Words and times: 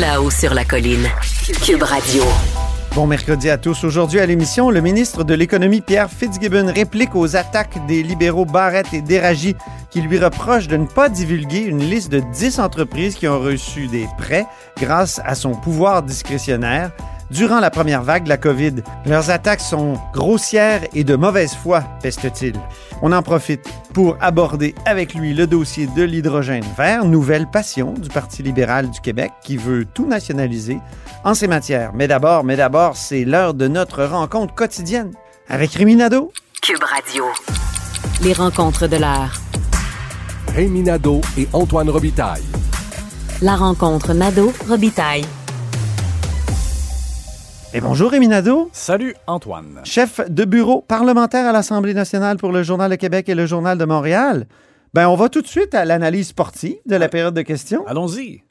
Là-haut 0.00 0.30
sur 0.30 0.52
la 0.52 0.64
colline. 0.64 1.06
Cube 1.64 1.82
Radio. 1.82 2.22
Bon 2.94 3.06
mercredi 3.06 3.48
à 3.48 3.56
tous. 3.56 3.84
Aujourd'hui 3.84 4.20
à 4.20 4.26
l'émission, 4.26 4.68
le 4.68 4.80
ministre 4.80 5.24
de 5.24 5.32
l'Économie 5.32 5.80
Pierre 5.80 6.10
Fitzgibbon 6.10 6.70
réplique 6.70 7.14
aux 7.14 7.34
attaques 7.34 7.78
des 7.86 8.02
libéraux 8.02 8.44
Barrett 8.44 8.92
et 8.92 9.00
Déragi 9.00 9.54
qui 9.90 10.02
lui 10.02 10.18
reprochent 10.18 10.68
de 10.68 10.76
ne 10.76 10.86
pas 10.86 11.08
divulguer 11.08 11.60
une 11.60 11.78
liste 11.78 12.10
de 12.10 12.20
10 12.20 12.60
entreprises 12.60 13.14
qui 13.14 13.26
ont 13.26 13.40
reçu 13.40 13.86
des 13.86 14.06
prêts 14.18 14.44
grâce 14.78 15.20
à 15.24 15.34
son 15.34 15.52
pouvoir 15.52 16.02
discrétionnaire 16.02 16.90
durant 17.30 17.60
la 17.60 17.70
première 17.70 18.02
vague 18.02 18.24
de 18.24 18.28
la 18.28 18.36
COVID. 18.36 18.76
Leurs 19.04 19.30
attaques 19.30 19.60
sont 19.60 19.94
grossières 20.12 20.82
et 20.94 21.04
de 21.04 21.16
mauvaise 21.16 21.54
foi, 21.54 21.82
peste-t-il. 22.02 22.54
On 23.02 23.12
en 23.12 23.22
profite 23.22 23.68
pour 23.92 24.16
aborder 24.20 24.74
avec 24.84 25.14
lui 25.14 25.34
le 25.34 25.46
dossier 25.46 25.86
de 25.86 26.02
l'hydrogène 26.02 26.64
vert, 26.76 27.04
nouvelle 27.04 27.46
passion 27.46 27.92
du 27.92 28.08
Parti 28.08 28.42
libéral 28.42 28.90
du 28.90 29.00
Québec 29.00 29.32
qui 29.42 29.56
veut 29.56 29.84
tout 29.84 30.06
nationaliser 30.06 30.78
en 31.24 31.34
ces 31.34 31.48
matières. 31.48 31.92
Mais 31.94 32.08
d'abord, 32.08 32.44
mais 32.44 32.56
d'abord, 32.56 32.96
c'est 32.96 33.24
l'heure 33.24 33.54
de 33.54 33.68
notre 33.68 34.04
rencontre 34.04 34.54
quotidienne 34.54 35.12
avec 35.48 35.72
Rémi 35.72 35.96
Nadeau. 35.96 36.32
Cube 36.62 36.82
Radio. 36.82 37.24
Les 38.22 38.32
rencontres 38.32 38.86
de 38.86 38.96
l'heure. 38.96 39.40
Rémi 40.54 40.82
Nadeau 40.82 41.20
et 41.36 41.46
Antoine 41.52 41.90
Robitaille. 41.90 42.42
La 43.42 43.56
rencontre 43.56 44.14
Nadeau-Robitaille. 44.14 45.26
Et 47.76 47.80
bonjour 47.82 48.10
Rémi 48.10 48.26
Nadeau, 48.26 48.70
Salut 48.72 49.14
Antoine. 49.26 49.82
chef 49.84 50.22
de 50.30 50.46
bureau 50.46 50.80
parlementaire 50.80 51.44
à 51.44 51.52
l'Assemblée 51.52 51.92
nationale 51.92 52.38
pour 52.38 52.50
le 52.50 52.62
Journal 52.62 52.90
de 52.90 52.96
Québec 52.96 53.28
et 53.28 53.34
le 53.34 53.44
Journal 53.44 53.76
de 53.76 53.84
Montréal. 53.84 54.46
Ben, 54.94 55.10
on 55.10 55.14
va 55.14 55.28
tout 55.28 55.42
de 55.42 55.46
suite 55.46 55.74
à 55.74 55.84
l'analyse 55.84 56.28
sportive 56.28 56.78
de 56.86 56.96
la 56.96 57.10
période 57.10 57.34
de 57.34 57.42
questions. 57.42 57.86
Allons-y. 57.86 58.42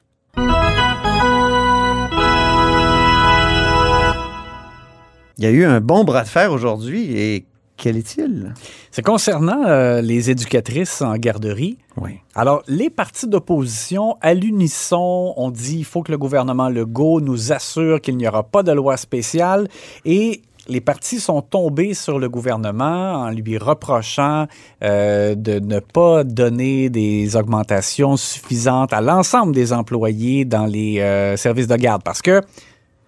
Il 5.38 5.44
y 5.44 5.46
a 5.46 5.50
eu 5.50 5.64
un 5.64 5.80
bon 5.80 6.04
bras 6.04 6.22
de 6.22 6.28
fer 6.28 6.52
aujourd'hui 6.52 7.18
et 7.18 7.46
quel 7.76 7.96
est-il? 7.96 8.54
C'est 8.90 9.04
concernant 9.04 9.64
euh, 9.66 10.00
les 10.00 10.30
éducatrices 10.30 11.02
en 11.02 11.14
garderie. 11.16 11.78
Oui. 12.00 12.20
Alors, 12.34 12.62
les 12.68 12.90
partis 12.90 13.26
d'opposition, 13.26 14.16
à 14.20 14.34
l'unisson, 14.34 15.34
ont 15.36 15.50
dit 15.50 15.78
il 15.78 15.84
faut 15.84 16.02
que 16.02 16.12
le 16.12 16.18
gouvernement 16.18 16.68
Legault 16.68 17.20
nous 17.20 17.52
assure 17.52 18.00
qu'il 18.00 18.16
n'y 18.16 18.26
aura 18.26 18.42
pas 18.42 18.62
de 18.62 18.72
loi 18.72 18.96
spéciale 18.96 19.68
et 20.04 20.42
les 20.68 20.80
partis 20.80 21.20
sont 21.20 21.42
tombés 21.42 21.94
sur 21.94 22.18
le 22.18 22.28
gouvernement 22.28 23.14
en 23.14 23.30
lui 23.30 23.58
reprochant 23.58 24.46
euh, 24.82 25.34
de 25.34 25.58
ne 25.58 25.78
pas 25.78 26.24
donner 26.24 26.90
des 26.90 27.36
augmentations 27.36 28.16
suffisantes 28.16 28.92
à 28.92 29.00
l'ensemble 29.00 29.54
des 29.54 29.72
employés 29.72 30.44
dans 30.44 30.66
les 30.66 31.00
euh, 31.00 31.36
services 31.36 31.68
de 31.68 31.76
garde. 31.76 32.02
Parce 32.02 32.22
que, 32.22 32.40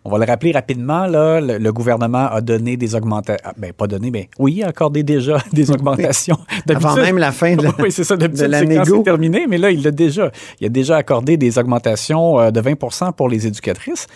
on 0.09 0.11
va 0.11 0.25
le 0.25 0.31
rappeler 0.31 0.53
rapidement, 0.53 1.07
là, 1.07 1.39
le, 1.39 1.59
le 1.59 1.73
gouvernement 1.73 2.29
a 2.31 2.41
donné 2.41 2.79
des 2.79 2.95
augmentations. 2.95 3.51
Ben, 3.59 3.75
pas 3.75 3.87
donné, 3.87 4.11
mais 4.11 4.31
oui, 4.39 4.63
a 4.63 4.69
accordé 4.69 5.03
déjà 5.03 5.37
des 5.53 5.71
augmentations. 5.71 6.39
Avant 6.69 6.97
même 6.97 7.19
la 7.19 7.31
fin 7.31 7.57
de 7.57 7.63
la, 7.63 7.73
oui, 7.79 7.93
c'est 7.93 8.05
ça, 8.05 8.17
de 8.17 8.45
la 8.45 8.65
négo. 8.65 9.03
terminé, 9.03 9.47
mais 9.47 9.59
là, 9.59 9.71
il 9.71 9.83
l'a 9.83 9.91
déjà. 9.91 10.31
Il 10.61 10.67
a 10.67 10.71
déjà 10.71 10.97
accordé 10.97 11.37
des 11.37 11.59
augmentations 11.59 12.41
euh, 12.41 12.51
de 12.51 12.61
20 12.61 13.13
pour 13.13 13.29
les 13.29 13.47
éducatrices. 13.47 14.07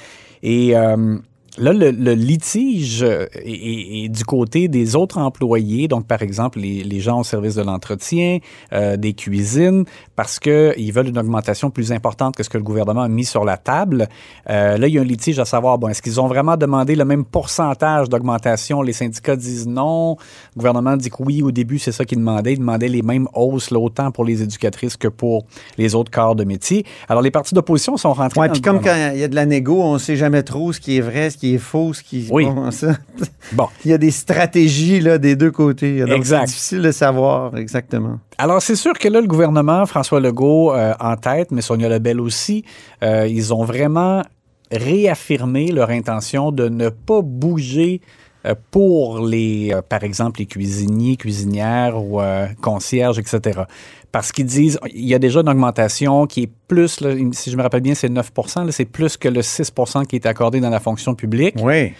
Et 0.43 0.75
euh, 0.75 1.19
là, 1.59 1.73
le, 1.73 1.91
le 1.91 2.15
litige 2.15 3.03
euh, 3.03 3.27
est, 3.35 3.51
est- 3.51 4.05
est 4.05 4.09
du 4.09 4.25
côté 4.25 4.69
des 4.69 4.97
autres 4.97 5.19
employés, 5.19 5.89
donc 5.89 6.07
par 6.07 6.23
exemple 6.23 6.59
les, 6.61 6.83
les 6.83 7.01
gens 7.01 7.21
au 7.21 7.25
service 7.25 7.55
de 7.57 7.63
l'entretien, 7.63 8.39
euh, 8.73 8.97
des 8.97 9.13
cuisines, 9.13 9.85
parce 10.17 10.39
qu'ils 10.39 10.93
veulent 10.93 11.09
une 11.09 11.19
augmentation 11.19 11.71
plus 11.71 11.93
importante 11.93 12.37
que 12.37 12.43
ce 12.43 12.49
que 12.49 12.59
le 12.59 12.65
gouvernement 12.65 13.03
a 13.03 13.09
mis 13.09 13.25
sur 13.25 13.45
la 13.45 13.57
table. 13.57 14.09
Euh, 14.51 14.79
là, 14.79 14.87
il 14.89 14.95
y 14.95 14.99
a 14.99 15.03
un 15.03 15.05
litige 15.05 15.39
à 15.39 15.45
savoir, 15.45 15.79
bon, 15.79 15.89
est-ce 15.89 16.01
qu'ils 16.03 16.21
ont 16.21 16.27
vraiment 16.27 16.57
demandé 16.57 16.95
le 16.95 17.05
même 17.05 17.25
pourcentage 17.25 18.09
d'augmentation? 18.09 18.81
Les 18.83 18.93
syndicats 18.93 19.37
disent 19.37 19.67
non. 19.67 20.17
Le 20.55 20.59
gouvernement 20.59 20.97
dit 20.97 21.11
que 21.11 21.23
oui, 21.23 21.43
au 21.43 21.51
début, 21.51 21.79
c'est 21.79 21.93
ça 21.93 22.05
qu'ils 22.05 22.19
demandaient. 22.19 22.55
Ils 22.55 22.59
demandaient 22.59 22.89
les 22.89 23.03
mêmes 23.03 23.29
hausses, 23.35 23.71
là, 23.71 23.79
autant 23.79 24.11
pour 24.11 24.25
les 24.25 24.43
éducatrices 24.43 24.97
que 24.97 25.09
pour 25.09 25.45
les 25.79 25.95
autres 25.95 26.11
corps 26.11 26.35
de 26.37 26.45
métier. 26.45 26.85
Alors, 27.09 27.23
les 27.23 27.31
partis 27.31 27.55
d'opposition 27.55 27.97
sont 27.97 28.13
rentrés 28.13 28.41
Ouais, 28.41 28.47
dans 28.49 28.53
puis 28.53 28.63
comme 28.63 28.81
quand 28.81 28.95
il 29.15 29.21
y 29.21 29.25
a 29.25 29.29
de 29.29 29.35
la 29.35 29.47
négo, 29.47 29.83
on 29.83 29.95
ne 29.95 29.99
sait 29.99 30.17
jamais 30.17 30.43
trop 30.43 30.73
ce 30.73 30.81
qui 30.81 30.97
est 30.97 31.01
vrai, 31.01 31.31
ce 31.31 31.37
qui 31.37 31.42
est 31.43 31.59
faux, 31.59 31.93
ce 31.93 32.03
qui 32.03 32.29
Oui. 32.31 32.45
bon, 32.45 32.71
ça. 32.71 32.97
Bon. 33.53 33.69
Il 33.85 33.91
y 33.91 33.95
a 33.95 33.99
des 33.99 34.11
stratégies 34.11 35.01
là, 35.01 35.19
des 35.19 35.37
deux 35.37 35.51
côtés. 35.51 36.05
Donc. 36.05 36.25
C'est 36.25 36.45
difficile 36.45 36.83
de 36.83 36.93
savoir 36.93 37.57
exactement. 37.57 38.19
Alors, 38.39 38.63
c'est 38.63 38.77
sûr 38.77 38.95
que 38.95 39.09
là, 39.09 39.21
le 39.21 39.27
gouvernement, 39.27 39.85
François 39.87 40.21
Legault 40.21 40.73
euh, 40.73 40.95
en 41.01 41.17
tête, 41.17 41.51
mais 41.51 41.61
Sonia 41.61 41.89
Lebel 41.89 42.21
aussi, 42.21 42.65
euh, 43.03 43.27
ils 43.29 43.53
ont 43.53 43.65
vraiment 43.65 44.23
réaffirmé 44.71 45.71
leur 45.71 45.91
intention 45.91 46.51
de 46.51 46.69
ne 46.69 46.89
pas 46.89 47.21
bouger 47.23 48.01
euh, 48.45 48.55
pour 48.71 49.25
les, 49.25 49.71
euh, 49.73 49.83
par 49.83 50.03
exemple, 50.03 50.41
les 50.41 50.47
cuisiniers, 50.47 51.17
cuisinières 51.17 52.03
ou 52.03 52.21
euh, 52.21 52.47
concierges, 52.61 53.19
etc. 53.19 53.63
Parce 54.13 54.31
qu'ils 54.31 54.45
disent, 54.45 54.79
il 54.95 55.07
y 55.07 55.15
a 55.15 55.19
déjà 55.19 55.41
une 55.41 55.49
augmentation 55.49 56.27
qui 56.27 56.43
est 56.43 56.51
plus, 56.69 57.01
là, 57.01 57.11
si 57.33 57.51
je 57.51 57.57
me 57.57 57.63
rappelle 57.63 57.81
bien, 57.81 57.95
c'est 57.95 58.11
9 58.11 58.31
là, 58.57 58.67
c'est 58.71 58.85
plus 58.85 59.17
que 59.17 59.29
le 59.29 59.41
6% 59.41 60.05
qui 60.07 60.17
est 60.17 60.27
accordé 60.27 60.61
dans 60.61 60.69
la 60.71 60.81
fonction 60.81 61.15
publique. 61.15 61.55
Oui. 61.63 61.93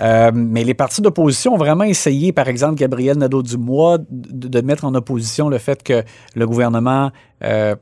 Euh, 0.00 0.30
mais 0.34 0.62
les 0.64 0.74
partis 0.74 1.00
d'opposition 1.00 1.54
ont 1.54 1.56
vraiment 1.56 1.84
essayé, 1.84 2.32
par 2.32 2.48
exemple, 2.48 2.74
Gabriel 2.74 3.16
Nadeau-Dubois, 3.16 3.98
de, 4.10 4.48
de 4.48 4.60
mettre 4.60 4.84
en 4.84 4.94
opposition 4.94 5.48
le 5.48 5.58
fait 5.58 5.82
que 5.82 6.02
le 6.34 6.46
gouvernement 6.46 7.12
euh, 7.44 7.76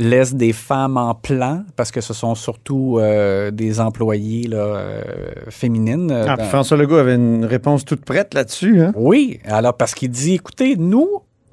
laisse 0.00 0.34
des 0.34 0.52
femmes 0.54 0.96
en 0.96 1.14
plan, 1.14 1.62
parce 1.76 1.90
que 1.92 2.00
ce 2.00 2.14
sont 2.14 2.34
surtout 2.34 2.98
euh, 2.98 3.50
des 3.50 3.80
employés 3.80 4.48
là, 4.48 4.56
euh, 4.56 5.02
féminines. 5.50 6.10
euh, 6.10 6.24
Ah, 6.26 6.36
dans- 6.36 6.44
François 6.44 6.76
Legault 6.76 6.96
avait 6.96 7.14
une 7.16 7.44
réponse 7.44 7.84
toute 7.84 8.04
prête 8.04 8.34
là-dessus. 8.34 8.80
Hein? 8.80 8.92
oui, 8.96 9.38
alors 9.44 9.74
parce 9.76 9.94
qu'il 9.94 10.10
dit, 10.10 10.34
écoutez, 10.34 10.74
nous, 10.76 11.08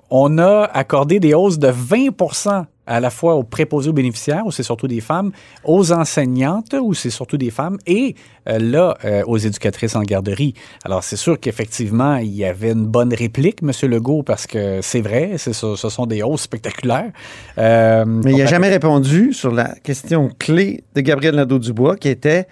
on 0.09 0.37
a 0.37 0.69
accordé 0.73 1.19
des 1.19 1.33
hausses 1.33 1.59
de 1.59 1.69
20% 1.69 2.65
à 2.87 2.99
la 2.99 3.09
fois 3.09 3.35
aux 3.35 3.43
préposés 3.43 3.89
aux 3.89 3.93
bénéficiaires, 3.93 4.43
où 4.45 4.51
c'est 4.51 4.63
surtout 4.63 4.87
des 4.87 5.01
femmes, 5.01 5.31
aux 5.63 5.91
enseignantes, 5.91 6.75
où 6.79 6.93
c'est 6.93 7.09
surtout 7.09 7.37
des 7.37 7.49
femmes, 7.49 7.77
et 7.87 8.15
euh, 8.47 8.59
là, 8.59 8.95
euh, 9.05 9.23
aux 9.25 9.37
éducatrices 9.37 9.95
en 9.95 10.03
garderie. 10.03 10.53
Alors, 10.83 11.03
c'est 11.03 11.15
sûr 11.15 11.39
qu'effectivement, 11.39 12.17
il 12.17 12.35
y 12.35 12.45
avait 12.45 12.71
une 12.71 12.85
bonne 12.85 13.13
réplique, 13.13 13.59
M. 13.63 13.71
Legault, 13.89 14.23
parce 14.23 14.45
que 14.45 14.79
c'est 14.81 15.01
vrai, 15.01 15.37
ce, 15.37 15.51
ce 15.53 15.89
sont 15.89 16.05
des 16.05 16.21
hausses 16.21 16.43
spectaculaires. 16.43 17.11
Euh, 17.57 18.05
Mais 18.05 18.31
il 18.31 18.37
n'a 18.37 18.45
jamais 18.45 18.69
répondu 18.69 19.33
sur 19.33 19.51
la 19.51 19.75
question 19.83 20.29
clé 20.37 20.83
de 20.93 21.01
Gabriel 21.01 21.35
Nadeau-Dubois 21.35 21.95
qui 21.95 22.09
était 22.09 22.47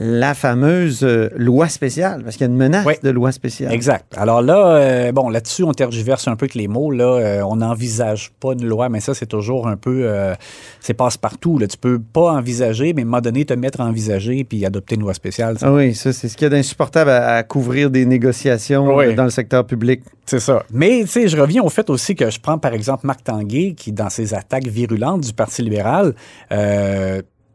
la 0.00 0.32
fameuse 0.34 1.00
euh, 1.02 1.28
loi 1.36 1.68
spéciale, 1.68 2.22
parce 2.22 2.36
qu'il 2.36 2.46
y 2.46 2.48
a 2.48 2.52
une 2.52 2.56
menace 2.56 2.86
Oui. 2.86 2.94
de 3.02 3.10
loi 3.10 3.32
spéciale. 3.32 3.72
Exact. 3.72 4.14
Alors 4.16 4.42
là, 4.42 4.76
euh, 4.76 5.12
bon, 5.12 5.28
là-dessus, 5.28 5.64
on 5.64 5.72
tergiverse 5.72 6.28
un 6.28 6.36
peu 6.36 6.44
avec 6.44 6.54
les 6.54 6.68
mots. 6.68 6.90
Là, 6.92 7.18
Euh, 7.18 7.42
on 7.42 7.56
n'envisage 7.56 8.30
pas 8.40 8.52
une 8.52 8.64
loi, 8.64 8.88
mais 8.88 9.00
ça, 9.00 9.12
c'est 9.14 9.26
toujours 9.26 9.66
un 9.66 9.76
peu, 9.76 10.08
c'est 10.80 10.94
passe-partout. 10.94 11.58
Là. 11.58 11.66
Tu 11.66 11.76
peux 11.76 11.98
pas 11.98 12.32
envisager, 12.32 12.92
mais 12.92 13.02
à 13.02 13.04
un 13.04 13.06
moment 13.06 13.20
donné, 13.20 13.44
te 13.44 13.54
mettre 13.54 13.80
à 13.80 13.84
envisager 13.86 14.44
puis 14.44 14.64
adopter 14.64 14.94
une 14.94 15.00
loi 15.00 15.14
spéciale. 15.14 15.56
Ah 15.62 15.72
oui, 15.72 15.94
ça, 15.94 16.12
c'est 16.12 16.28
ce 16.28 16.36
qu'il 16.36 16.44
y 16.44 16.46
a 16.46 16.50
d'insupportable 16.50 17.10
à, 17.10 17.34
à 17.36 17.42
couvrir 17.42 17.90
des 17.90 18.06
négociations 18.06 18.94
Oui. 18.94 19.14
dans 19.14 19.24
le 19.24 19.30
secteur 19.30 19.66
public. 19.66 20.02
C'est 20.26 20.40
ça. 20.40 20.62
Mais, 20.72 21.00
tu 21.02 21.06
sais, 21.08 21.28
je 21.28 21.36
reviens 21.40 21.62
au 21.62 21.68
fait 21.70 21.90
aussi 21.90 22.14
que 22.14 22.30
je 22.30 22.38
prends, 22.38 22.58
par 22.58 22.72
exemple, 22.72 23.06
Marc 23.06 23.24
Tanguay, 23.24 23.74
qui, 23.76 23.90
dans 23.92 24.10
ses 24.10 24.34
attaques 24.34 24.66
virulentes 24.66 25.22
du 25.22 25.32
Parti 25.32 25.62
libéral, 25.62 26.14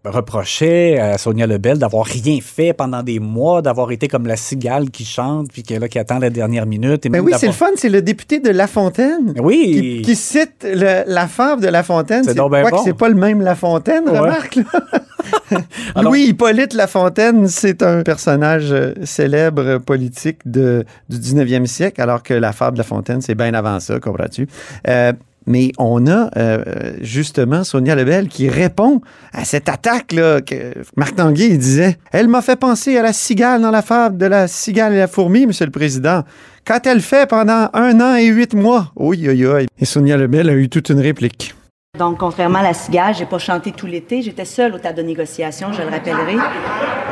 reprochait 0.06 1.00
à 1.00 1.18
Sonia 1.18 1.48
Lebel 1.48 1.78
d'avoir 1.80 2.06
rien 2.06 2.40
fait 2.42 2.74
pendant 2.74 3.04
des 3.04 3.20
mois, 3.20 3.62
d'avoir 3.62 3.92
été 3.92 4.08
comme 4.08 4.28
la 4.28 4.36
cigale 4.36 4.90
qui 4.90 5.06
chante, 5.06 5.48
puis 5.52 5.64
qui 5.64 5.74
est 5.74 5.80
là, 5.80 5.88
qui 5.88 6.00
attend 6.00 6.20
la 6.20 6.30
dernière 6.30 6.66
minute. 6.66 7.06
Et 7.06 7.10
Ben 7.10 7.20
même 7.20 7.26
oui, 7.26 7.34
c'est 7.38 7.48
le 7.48 7.54
fun, 7.54 7.68
c'est 7.76 7.90
le 7.90 8.02
député 8.02 8.40
de 8.40 8.50
La 8.50 8.68
Fontaine. 8.68 9.34
Oui. 9.42 10.02
Qui, 10.02 10.02
qui 10.04 10.16
cite 10.16 10.66
le- 10.66 11.04
la 11.08 11.28
fable 11.28 11.62
de 11.62 11.68
La 11.68 11.84
Fontaine. 11.84 12.24
C'est 12.26 12.34
donc 12.36 12.52
ben 12.52 12.68
bon. 12.70 12.82
c'est 12.84 12.98
pas 12.98 13.10
le 13.10 13.16
même 13.16 13.42
La 13.42 13.56
Fontaine, 13.56 14.04
Ouais. 14.10 14.20
remarque. 14.20 14.60
Alors- 15.96 16.12
Louis 16.12 16.24
Hippolyte 16.26 16.74
La 16.74 16.88
Fontaine, 16.88 17.48
c'est 17.48 17.82
un 17.82 18.02
personnage 18.04 18.72
euh, 18.72 18.94
célèbre 19.04 19.78
politique 19.78 20.40
de, 20.46 20.84
du 21.10 21.18
19e 21.18 21.66
siècle, 21.66 22.02
alors 22.02 22.24
que 22.24 22.34
la 22.34 22.52
fable 22.52 22.74
de 22.78 22.80
La 22.80 22.84
Fontaine, 22.84 23.22
c'est 23.22 23.36
bien 23.36 23.54
avant 23.54 23.80
ça, 23.80 24.00
comprends-tu? 24.00 24.48
Euh, 24.88 25.14
mais 25.46 25.72
on 25.78 26.08
a 26.08 26.30
euh, 26.38 26.94
justement 27.02 27.64
Sonia 27.64 27.96
Lebel 27.96 28.28
qui 28.28 28.50
répond 28.50 29.02
à 29.34 29.46
cette 29.46 29.70
attaque-là 29.70 30.42
que 30.42 30.74
Marc 30.96 31.16
Tanguay 31.16 31.48
il 31.48 31.58
disait. 31.58 31.98
Elle 32.12 32.28
m'a 32.28 32.42
fait 32.42 32.56
penser 32.56 32.98
à 32.98 33.02
la 33.02 33.14
cigale 33.14 33.62
dans 33.62 33.72
la 33.72 33.82
fable 33.82 34.18
de 34.18 34.26
la 34.26 34.48
cigale 34.48 34.94
et 34.94 34.98
la 34.98 35.08
fourmi, 35.08 35.46
Monsieur 35.46 35.66
le 35.66 35.72
Président. 35.72 36.24
Quand 36.66 36.86
elle 36.86 37.02
fait 37.02 37.28
pendant 37.28 37.70
un 37.74 38.00
an 38.00 38.16
et 38.16 38.28
huit 38.28 38.54
mois. 38.54 38.92
Oui, 38.96 39.26
oui, 39.28 39.46
oui. 39.46 39.68
Et 39.80 39.86
Sonia 39.86 40.16
Lebel 40.16 40.50
a 40.50 40.54
eu 40.54 40.70
toute 40.70 40.90
une 40.90 41.02
réplique. 41.02 41.54
Donc, 42.00 42.18
contrairement 42.18 42.60
à 42.60 42.64
la 42.64 42.74
cigale, 42.74 43.14
j'ai 43.14 43.26
pas 43.26 43.38
chanté 43.38 43.72
tout 43.72 43.86
l'été. 43.86 44.22
J'étais 44.22 44.46
seule 44.46 44.74
au 44.74 44.80
table 44.80 44.98
de 44.98 45.04
négociation, 45.04 45.74
je 45.74 45.82
le 45.82 45.90
rappellerai. 45.90 46.36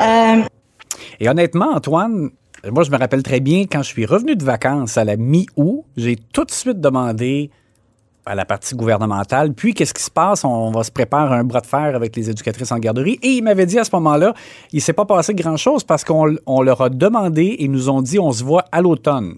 Euh, 0.01 0.42
Et 1.19 1.30
honnêtement, 1.30 1.74
Antoine, 1.75 2.31
moi, 2.72 2.83
je 2.83 2.92
me 2.92 2.98
rappelle 2.98 3.22
très 3.24 3.42
bien, 3.42 3.66
quand 3.72 3.83
je 3.83 3.89
suis 3.89 4.06
revenu 4.06 4.36
de 4.36 4.44
vacances 4.44 4.98
à 4.98 5.04
la 5.04 5.18
mi-août, 5.18 5.83
j'ai 5.98 6.16
tout 6.33 6.45
de 6.45 6.51
suite 6.51 6.80
demandé 6.80 7.51
à 8.25 8.35
la 8.35 8.45
partie 8.45 8.75
gouvernementale, 8.75 9.53
puis 9.53 9.73
qu'est-ce 9.73 9.94
qui 9.94 10.03
se 10.03 10.12
passe? 10.12 10.45
On 10.45 10.69
va 10.71 10.83
se 10.83 10.91
préparer 10.91 11.35
un 11.35 11.44
bras 11.44 11.62
de 11.62 11.65
fer 11.65 11.95
avec 11.95 12.15
les 12.15 12.29
éducatrices 12.29 12.71
en 12.71 12.77
garderie. 12.77 13.18
Et 13.23 13.29
il 13.29 13.41
m'avait 13.44 13.65
dit 13.65 13.79
à 13.79 13.83
ce 13.83 13.89
moment-là, 13.94 14.33
il 14.71 14.81
s'est 14.81 14.94
pas 14.94 15.06
passé 15.06 15.33
grand-chose 15.33 15.83
parce 15.83 16.03
qu'on 16.03 16.35
on 16.45 16.62
leur 16.62 16.81
a 16.81 16.89
demandé 16.89 17.44
et 17.44 17.63
ils 17.63 17.71
nous 17.71 17.89
ont 17.89 18.01
dit, 18.01 18.19
on 18.19 18.31
se 18.31 18.44
voit 18.44 18.65
à 18.71 18.81
l'automne. 18.81 19.38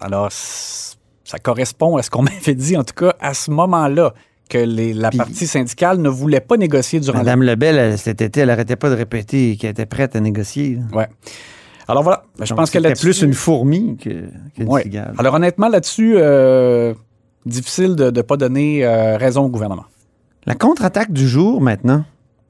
Alors, 0.00 0.28
ça 0.30 1.38
correspond 1.42 1.96
à 1.96 2.02
ce 2.02 2.10
qu'on 2.10 2.22
m'avait 2.22 2.54
dit, 2.54 2.76
en 2.76 2.84
tout 2.84 2.94
cas, 2.94 3.14
à 3.20 3.34
ce 3.34 3.50
moment-là, 3.50 4.14
que 4.48 4.58
les- 4.58 4.94
la 4.94 5.10
Puis- 5.10 5.18
partie 5.18 5.46
syndicale 5.46 5.98
ne 5.98 6.08
voulait 6.08 6.40
pas 6.40 6.56
négocier 6.56 6.98
durant 7.00 7.18
la 7.18 7.24
Madame 7.24 7.42
Lebel, 7.44 7.76
elle, 7.76 7.98
cet 7.98 8.20
été, 8.20 8.40
elle 8.40 8.48
n'arrêtait 8.48 8.76
pas 8.76 8.90
de 8.90 8.94
répéter 8.96 9.56
qu'elle 9.56 9.70
était 9.70 9.86
prête 9.86 10.16
à 10.16 10.20
négocier. 10.20 10.78
Ouais. 10.92 11.06
Alors 11.86 12.02
voilà, 12.04 12.22
je 12.40 12.46
Donc, 12.46 12.58
pense 12.58 12.70
que 12.70 12.78
c'était 12.78 12.88
là-dessus... 12.88 13.04
plus 13.06 13.22
une 13.22 13.34
fourmi 13.34 13.96
que, 13.96 14.24
qu'une 14.54 14.68
Ouais. 14.68 14.82
cigale. 14.84 15.14
Alors 15.18 15.34
honnêtement, 15.34 15.68
là-dessus, 15.68 16.14
euh, 16.16 16.94
difficile 17.46 17.96
de 17.96 18.10
ne 18.10 18.22
pas 18.22 18.36
donner 18.36 18.84
euh, 18.84 19.16
raison 19.16 19.44
au 19.44 19.48
gouvernement. 19.48 19.84
La 20.46 20.54
contre-attaque 20.54 21.12
du 21.12 21.28
jour, 21.28 21.60
maintenant. 21.60 22.04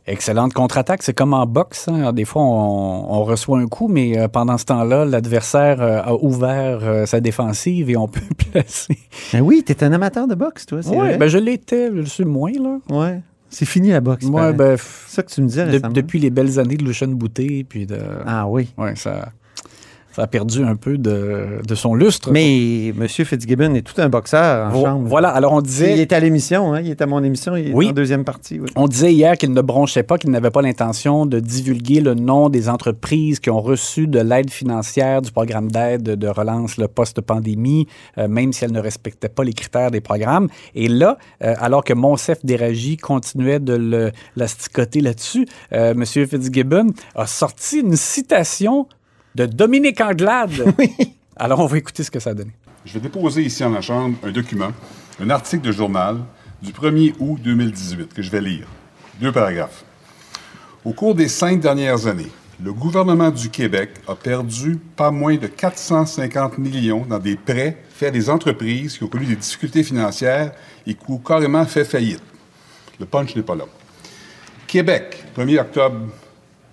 Excellente 0.06 0.52
contre-attaque, 0.54 1.02
c'est 1.02 1.12
comme 1.12 1.34
en 1.34 1.46
boxe. 1.46 1.86
hein. 1.88 2.12
Des 2.12 2.24
fois, 2.24 2.42
on, 2.42 3.12
on 3.12 3.24
reçoit 3.24 3.58
un 3.58 3.66
coup, 3.66 3.86
mais 3.86 4.18
euh, 4.18 4.28
pendant 4.28 4.58
ce 4.58 4.64
temps-là, 4.64 5.04
l'adversaire 5.04 5.80
euh, 5.80 6.00
a 6.02 6.14
ouvert 6.14 7.06
sa 7.06 7.20
défensive 7.20 7.90
et 7.90 7.96
on 7.96 8.08
peut 8.08 8.20
placer. 8.52 8.98
Ben 9.32 9.40
oui, 9.42 9.62
t'es 9.64 9.84
un 9.84 9.92
amateur 9.92 10.26
de 10.26 10.34
boxe, 10.34 10.66
toi, 10.66 10.80
Oui, 10.86 11.16
ben 11.18 11.28
je 11.28 11.38
l'étais, 11.38 11.88
je 11.88 11.98
le 12.00 12.06
suis 12.06 12.24
moins, 12.24 12.52
là. 12.52 12.78
Ouais. 12.90 13.20
C'est 13.50 13.66
fini 13.66 13.90
la 13.90 14.00
boxe. 14.00 14.28
Pareil. 14.30 14.54
ben, 14.54 14.76
c'est 14.76 15.14
ça 15.16 15.22
que 15.24 15.30
tu 15.30 15.42
me 15.42 15.48
disais 15.48 15.66
de- 15.66 15.88
depuis 15.88 16.18
les 16.20 16.30
belles 16.30 16.58
années 16.60 16.76
de 16.76 16.84
Lucian 16.84 17.08
Boutet, 17.08 17.66
puis 17.68 17.84
de. 17.86 17.98
Ah 18.26 18.48
oui. 18.48 18.72
Ouais, 18.78 18.94
ça, 18.96 19.30
ça 20.20 20.24
a 20.24 20.26
perdu 20.26 20.62
un 20.64 20.76
peu 20.76 20.98
de, 20.98 21.62
de 21.66 21.74
son 21.74 21.94
lustre. 21.94 22.30
Mais 22.30 22.88
M. 22.88 23.08
Fitzgibbon 23.08 23.74
est 23.74 23.80
tout 23.80 23.98
un 24.02 24.10
boxeur 24.10 24.66
en 24.66 24.70
Vo- 24.70 24.84
chambre. 24.84 25.08
Voilà, 25.08 25.30
alors 25.30 25.54
on 25.54 25.60
Il 25.60 25.66
disait. 25.66 25.98
est 25.98 26.12
à 26.12 26.20
l'émission, 26.20 26.74
hein? 26.74 26.80
il 26.82 26.90
est 26.90 27.00
à 27.00 27.06
mon 27.06 27.24
émission, 27.24 27.56
il 27.56 27.68
est 27.68 27.72
Oui. 27.72 27.88
en 27.88 27.92
deuxième 27.92 28.24
partie. 28.24 28.60
oui. 28.60 28.68
On 28.76 28.86
disait 28.86 29.14
hier 29.14 29.38
qu'il 29.38 29.50
ne 29.54 29.62
bronchait 29.62 30.02
pas, 30.02 30.18
qu'il 30.18 30.30
n'avait 30.30 30.50
pas 30.50 30.60
l'intention 30.60 31.24
de 31.24 31.40
divulguer 31.40 32.02
le 32.02 32.12
nom 32.12 32.50
des 32.50 32.68
entreprises 32.68 33.40
qui 33.40 33.48
ont 33.48 33.62
reçu 33.62 34.08
de 34.08 34.20
l'aide 34.20 34.50
financière 34.50 35.22
du 35.22 35.32
programme 35.32 35.70
d'aide 35.70 36.02
de 36.02 36.28
relance 36.28 36.76
le 36.76 36.86
post-pandémie, 36.88 37.86
euh, 38.18 38.28
même 38.28 38.52
si 38.52 38.64
elles 38.66 38.72
ne 38.72 38.80
respectaient 38.80 39.30
pas 39.30 39.42
les 39.44 39.54
critères 39.54 39.90
des 39.90 40.02
programmes. 40.02 40.48
Et 40.74 40.88
là, 40.88 41.16
euh, 41.42 41.54
alors 41.60 41.82
que 41.82 41.94
Monsef 41.94 42.44
Déragi 42.44 42.98
continuait 42.98 43.58
de 43.58 43.72
le, 43.74 44.10
l'asticoter 44.36 45.00
là-dessus, 45.00 45.46
euh, 45.72 45.92
M. 45.92 46.04
Fitzgibbon 46.04 46.88
a 47.14 47.26
sorti 47.26 47.78
une 47.80 47.96
citation 47.96 48.86
de 49.34 49.46
Dominique 49.46 50.00
Anglade. 50.00 50.74
Alors, 51.36 51.60
on 51.60 51.66
va 51.66 51.78
écouter 51.78 52.02
ce 52.02 52.10
que 52.10 52.20
ça 52.20 52.30
a 52.30 52.34
donné. 52.34 52.52
Je 52.84 52.94
vais 52.94 53.00
déposer 53.00 53.42
ici 53.42 53.64
en 53.64 53.70
la 53.70 53.80
Chambre 53.80 54.16
un 54.22 54.32
document, 54.32 54.72
un 55.20 55.30
article 55.30 55.66
de 55.66 55.72
journal 55.72 56.18
du 56.62 56.72
1er 56.72 57.14
août 57.18 57.38
2018 57.42 58.12
que 58.12 58.22
je 58.22 58.30
vais 58.30 58.40
lire. 58.40 58.66
Deux 59.20 59.32
paragraphes. 59.32 59.84
Au 60.84 60.92
cours 60.92 61.14
des 61.14 61.28
cinq 61.28 61.60
dernières 61.60 62.06
années, 62.06 62.30
le 62.62 62.72
gouvernement 62.72 63.30
du 63.30 63.48
Québec 63.48 63.90
a 64.06 64.14
perdu 64.14 64.78
pas 64.96 65.10
moins 65.10 65.36
de 65.36 65.46
450 65.46 66.58
millions 66.58 67.06
dans 67.06 67.18
des 67.18 67.36
prêts 67.36 67.82
faits 67.90 68.08
à 68.08 68.12
des 68.12 68.28
entreprises 68.28 68.98
qui 68.98 69.04
ont 69.04 69.08
connu 69.08 69.26
des 69.26 69.36
difficultés 69.36 69.82
financières 69.82 70.52
et 70.86 70.94
qui 70.94 71.10
ont 71.10 71.18
carrément 71.18 71.64
fait 71.64 71.84
faillite. 71.84 72.22
Le 72.98 73.06
punch 73.06 73.34
n'est 73.34 73.42
pas 73.42 73.54
là. 73.54 73.64
Québec, 74.66 75.24
1er 75.36 75.60
octobre, 75.60 76.00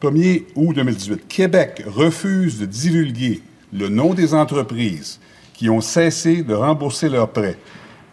1er 0.02 0.44
août 0.56 0.74
2018, 0.76 1.28
Québec 1.28 1.84
refuse 1.88 2.60
de 2.60 2.66
divulguer 2.66 3.42
le 3.74 3.90
nom 3.90 4.14
des 4.14 4.34
entreprises 4.34 5.20
qui 5.54 5.70
ont 5.70 5.82
cessé 5.82 6.44
de 6.44 6.54
rembourser 6.54 7.10
leurs 7.10 7.30
prêts 7.30 7.58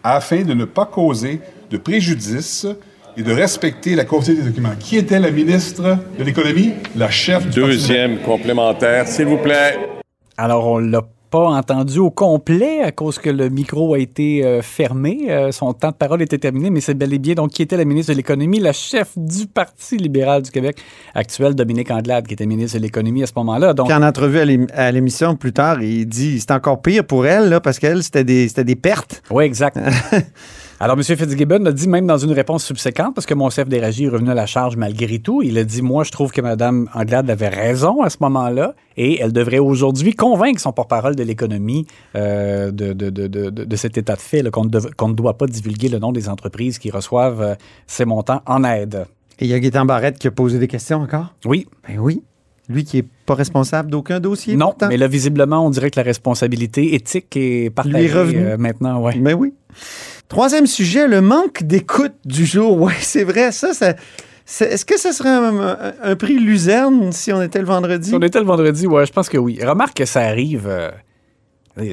afin 0.02 0.42
de 0.42 0.54
ne 0.54 0.64
pas 0.64 0.86
causer 0.86 1.40
de 1.70 1.76
préjudice 1.76 2.66
et 3.16 3.22
de 3.22 3.32
respecter 3.32 3.94
la 3.94 4.04
qualité 4.04 4.34
des 4.34 4.42
documents. 4.42 4.74
Qui 4.78 4.96
était 4.96 5.20
la 5.20 5.30
ministre 5.30 5.98
de 6.18 6.24
l'Économie? 6.24 6.72
La 6.96 7.10
chef 7.10 7.48
du 7.48 7.60
Deuxième 7.60 8.20
complémentaire, 8.22 9.06
s'il 9.06 9.26
vous 9.26 9.38
plaît. 9.38 9.78
Alors, 10.36 10.66
on 10.66 10.78
l'a 10.78 11.02
pas 11.34 11.48
entendu 11.48 11.98
au 11.98 12.12
complet 12.12 12.80
à 12.82 12.92
cause 12.92 13.18
que 13.18 13.28
le 13.28 13.48
micro 13.48 13.94
a 13.94 13.98
été 13.98 14.44
euh, 14.44 14.62
fermé. 14.62 15.26
Euh, 15.30 15.50
son 15.50 15.72
temps 15.72 15.88
de 15.90 15.94
parole 15.96 16.22
était 16.22 16.38
terminé, 16.38 16.70
mais 16.70 16.80
c'est 16.80 16.94
bel 16.94 17.12
et 17.12 17.18
bien 17.18 17.34
donc 17.34 17.50
qui 17.50 17.62
était 17.62 17.76
la 17.76 17.84
ministre 17.84 18.12
de 18.12 18.16
l'Économie, 18.16 18.60
la 18.60 18.72
chef 18.72 19.08
du 19.16 19.48
Parti 19.48 19.96
libéral 19.96 20.42
du 20.42 20.52
Québec 20.52 20.76
actuel, 21.12 21.56
Dominique 21.56 21.90
Anglade, 21.90 22.28
qui 22.28 22.34
était 22.34 22.46
ministre 22.46 22.78
de 22.78 22.82
l'Économie 22.84 23.24
à 23.24 23.26
ce 23.26 23.32
moment-là. 23.34 23.74
Donc, 23.74 23.88
Puis 23.88 23.96
en 23.96 24.04
entrevue 24.04 24.38
à 24.38 24.44
l'ém- 24.44 24.70
à 24.74 24.92
l'émission 24.92 25.34
plus 25.34 25.52
tard, 25.52 25.82
il 25.82 26.06
dit 26.06 26.38
c'est 26.38 26.52
encore 26.52 26.80
pire 26.80 27.04
pour 27.04 27.26
elle, 27.26 27.48
là, 27.48 27.58
parce 27.58 27.80
qu'elle, 27.80 28.04
c'était 28.04 28.22
des, 28.22 28.46
des 28.46 28.76
pertes. 28.76 29.20
Oui, 29.32 29.42
exact. 29.42 29.76
Alors, 30.80 30.96
M. 30.96 31.02
Fitzgibbon 31.04 31.64
a 31.66 31.72
dit, 31.72 31.88
même 31.88 32.06
dans 32.06 32.18
une 32.18 32.32
réponse 32.32 32.64
subséquente, 32.64 33.14
parce 33.14 33.26
que 33.26 33.34
mon 33.34 33.48
chef 33.48 33.68
d'éragie 33.68 34.04
est 34.04 34.08
revenu 34.08 34.30
à 34.30 34.34
la 34.34 34.46
charge 34.46 34.76
malgré 34.76 35.18
tout, 35.20 35.40
il 35.42 35.56
a 35.56 35.64
dit 35.64 35.82
Moi, 35.82 36.04
je 36.04 36.10
trouve 36.10 36.32
que 36.32 36.40
Mme 36.40 36.88
Anglade 36.94 37.30
avait 37.30 37.48
raison 37.48 38.02
à 38.02 38.10
ce 38.10 38.16
moment-là 38.20 38.74
et 38.96 39.20
elle 39.20 39.32
devrait 39.32 39.58
aujourd'hui 39.60 40.14
convaincre 40.14 40.60
son 40.60 40.72
porte-parole 40.72 41.14
de 41.14 41.22
l'économie 41.22 41.86
euh, 42.16 42.70
de, 42.72 42.92
de, 42.92 43.08
de, 43.10 43.26
de, 43.28 43.50
de 43.50 43.76
cet 43.76 43.96
état 43.98 44.16
de 44.16 44.20
fait, 44.20 44.50
qu'on, 44.50 44.64
ne 44.64 44.68
dev- 44.70 44.90
qu'on 44.96 45.08
ne 45.08 45.14
doit 45.14 45.38
pas 45.38 45.46
divulguer 45.46 45.88
le 45.88 45.98
nom 46.00 46.12
des 46.12 46.28
entreprises 46.28 46.78
qui 46.78 46.90
reçoivent 46.90 47.40
euh, 47.42 47.54
ces 47.86 48.04
montants 48.04 48.42
en 48.46 48.64
aide. 48.64 49.06
Et 49.38 49.44
il 49.46 49.50
y 49.50 49.54
a 49.54 49.58
Gaétan 49.60 49.84
Barrette 49.84 50.18
qui 50.18 50.26
a 50.26 50.30
posé 50.32 50.58
des 50.58 50.68
questions 50.68 50.98
encore? 50.98 51.34
Oui. 51.44 51.66
Ben 51.88 51.98
oui. 51.98 52.22
Lui 52.68 52.84
qui 52.84 52.98
est 52.98 53.04
pas 53.26 53.34
responsable 53.34 53.90
d'aucun 53.90 54.20
dossier. 54.20 54.56
Non, 54.56 54.66
pourtant? 54.66 54.88
mais 54.88 54.96
là, 54.96 55.06
visiblement, 55.06 55.66
on 55.66 55.70
dirait 55.70 55.90
que 55.90 55.98
la 56.00 56.04
responsabilité 56.04 56.94
éthique 56.94 57.36
est 57.36 57.68
partagée 57.70 57.98
Lui 57.98 58.06
est 58.06 58.12
revenu. 58.14 58.38
euh, 58.46 58.56
maintenant. 58.56 59.00
Ouais. 59.02 59.14
Ben 59.18 59.34
oui. 59.34 59.52
Troisième 60.28 60.66
sujet, 60.66 61.06
le 61.06 61.20
manque 61.20 61.62
d'écoute 61.62 62.14
du 62.24 62.46
jour. 62.46 62.80
Oui, 62.80 62.92
c'est 63.00 63.24
vrai, 63.24 63.52
ça, 63.52 63.70
est-ce 63.72 64.84
que 64.84 64.98
ce 64.98 65.12
serait 65.12 65.28
un, 65.30 65.58
un- 65.60 65.92
un 66.02 66.16
prix 66.16 66.38
Luzerne 66.38 67.12
si 67.12 67.32
on 67.32 67.40
était 67.42 67.58
le 67.60 67.66
vendredi? 67.66 68.08
Si 68.10 68.14
on 68.14 68.20
était 68.22 68.40
le 68.40 68.46
vendredi, 68.46 68.86
ouais, 68.86 69.04
je 69.06 69.12
pense 69.12 69.28
que 69.28 69.38
oui. 69.38 69.58
Remarque 69.62 69.96
que 69.98 70.04
ça 70.04 70.20
arrive. 70.22 70.64
euh, 70.66 70.90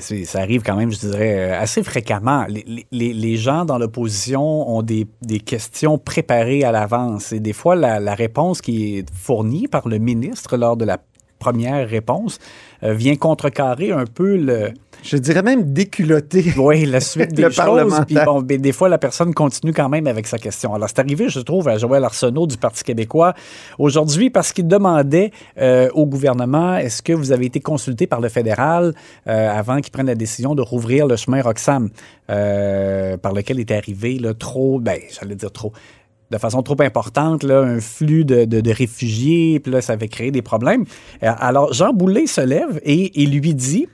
ça 0.02 0.40
arrive 0.40 0.62
quand 0.62 0.76
même, 0.76 0.92
je 0.92 1.00
dirais, 1.00 1.52
euh, 1.52 1.60
assez 1.60 1.82
fréquemment. 1.84 2.46
Les, 2.92 3.36
gens 3.38 3.66
dans 3.66 3.80
l'opposition 3.80 4.70
ont 4.70 4.84
des, 4.84 5.08
questions 5.44 5.98
préparées 5.98 6.64
à 6.64 6.72
l'avance. 6.72 7.32
Et 7.32 7.40
des 7.40 7.54
fois, 7.54 7.76
la, 7.76 8.14
réponse 8.14 8.62
qui 8.62 8.98
est 9.00 9.06
fournie 9.14 9.68
par 9.68 9.88
le 9.88 9.98
ministre 9.98 10.56
lors 10.56 10.78
de 10.78 10.86
la 10.86 11.00
première 11.40 11.90
réponse, 11.90 12.38
vient 12.84 13.16
contrecarrer 13.16 13.92
un 13.92 14.06
peu 14.06 14.36
le... 14.36 14.72
Je 15.04 15.18
dirais 15.18 15.42
même 15.42 15.74
déculotté. 15.74 16.46
Oui, 16.58 16.86
la 16.86 17.00
suite 17.00 17.34
des 17.34 17.44
Le 17.44 17.50
choses. 17.50 18.02
Puis 18.06 18.18
bon, 18.24 18.42
ben, 18.42 18.60
des 18.60 18.72
fois, 18.72 18.90
la 18.90 18.98
personne 18.98 19.34
continue 19.34 19.74
quand 19.74 19.90
même 19.90 20.08
avec 20.08 20.28
sa 20.28 20.38
question. 20.38 20.74
Alors, 20.74 20.90
c'est 20.90 21.00
arrivé, 21.00 21.30
je 21.30 21.40
trouve, 21.40 21.68
à 21.68 21.78
Joël 21.78 22.04
Arsenault 22.04 22.46
du 22.46 22.58
Parti 22.58 22.84
québécois 22.84 23.34
aujourd'hui 23.80 24.30
parce 24.30 24.54
qu'il 24.54 24.68
demandait 24.68 25.32
euh, 25.60 25.90
au 25.94 26.06
gouvernement 26.06 26.76
est-ce 26.76 27.02
que 27.02 27.14
vous 27.14 27.32
avez 27.32 27.46
été 27.48 27.60
consulté 27.60 28.06
par 28.06 28.22
le 28.22 28.30
fédéral 28.30 28.94
euh, 29.28 29.50
avant 29.50 29.82
qu'il 29.82 29.92
prenne 29.92 30.08
la 30.08 30.16
décision 30.16 30.56
de 30.56 30.62
rouvrir 30.62 31.08
le 31.08 31.16
chemin 31.16 31.42
Roxham, 31.42 31.90
euh, 32.30 33.18
par 33.18 33.34
lequel 33.34 33.60
est 33.60 33.72
arrivé 33.72 34.20
là, 34.20 34.34
trop, 34.34 34.80
ben, 34.80 35.00
j'allais 35.10 35.36
dire 35.36 35.52
trop 35.52 35.74
de 36.32 36.38
façon 36.38 36.64
trop 36.64 36.82
importante, 36.82 37.44
là, 37.44 37.60
un 37.62 37.80
flux 37.80 38.26
de, 38.26 38.46
de- 38.46 38.62
de 38.62 38.72
réfugiés, 38.72 39.60
puis 39.60 39.72
là, 39.72 39.82
ça 39.82 39.94
avait 39.94 40.08
créé 40.08 40.32
des 40.32 40.42
problèmes. 40.42 40.86
Euh, 41.24 41.32
Alors, 41.40 41.74
Jean 41.74 41.94
Boulet 41.94 42.28
se 42.28 42.42
lève 42.42 42.80
et, 42.84 43.22
et 43.22 43.26
lui 43.26 43.54
dit 43.54 43.88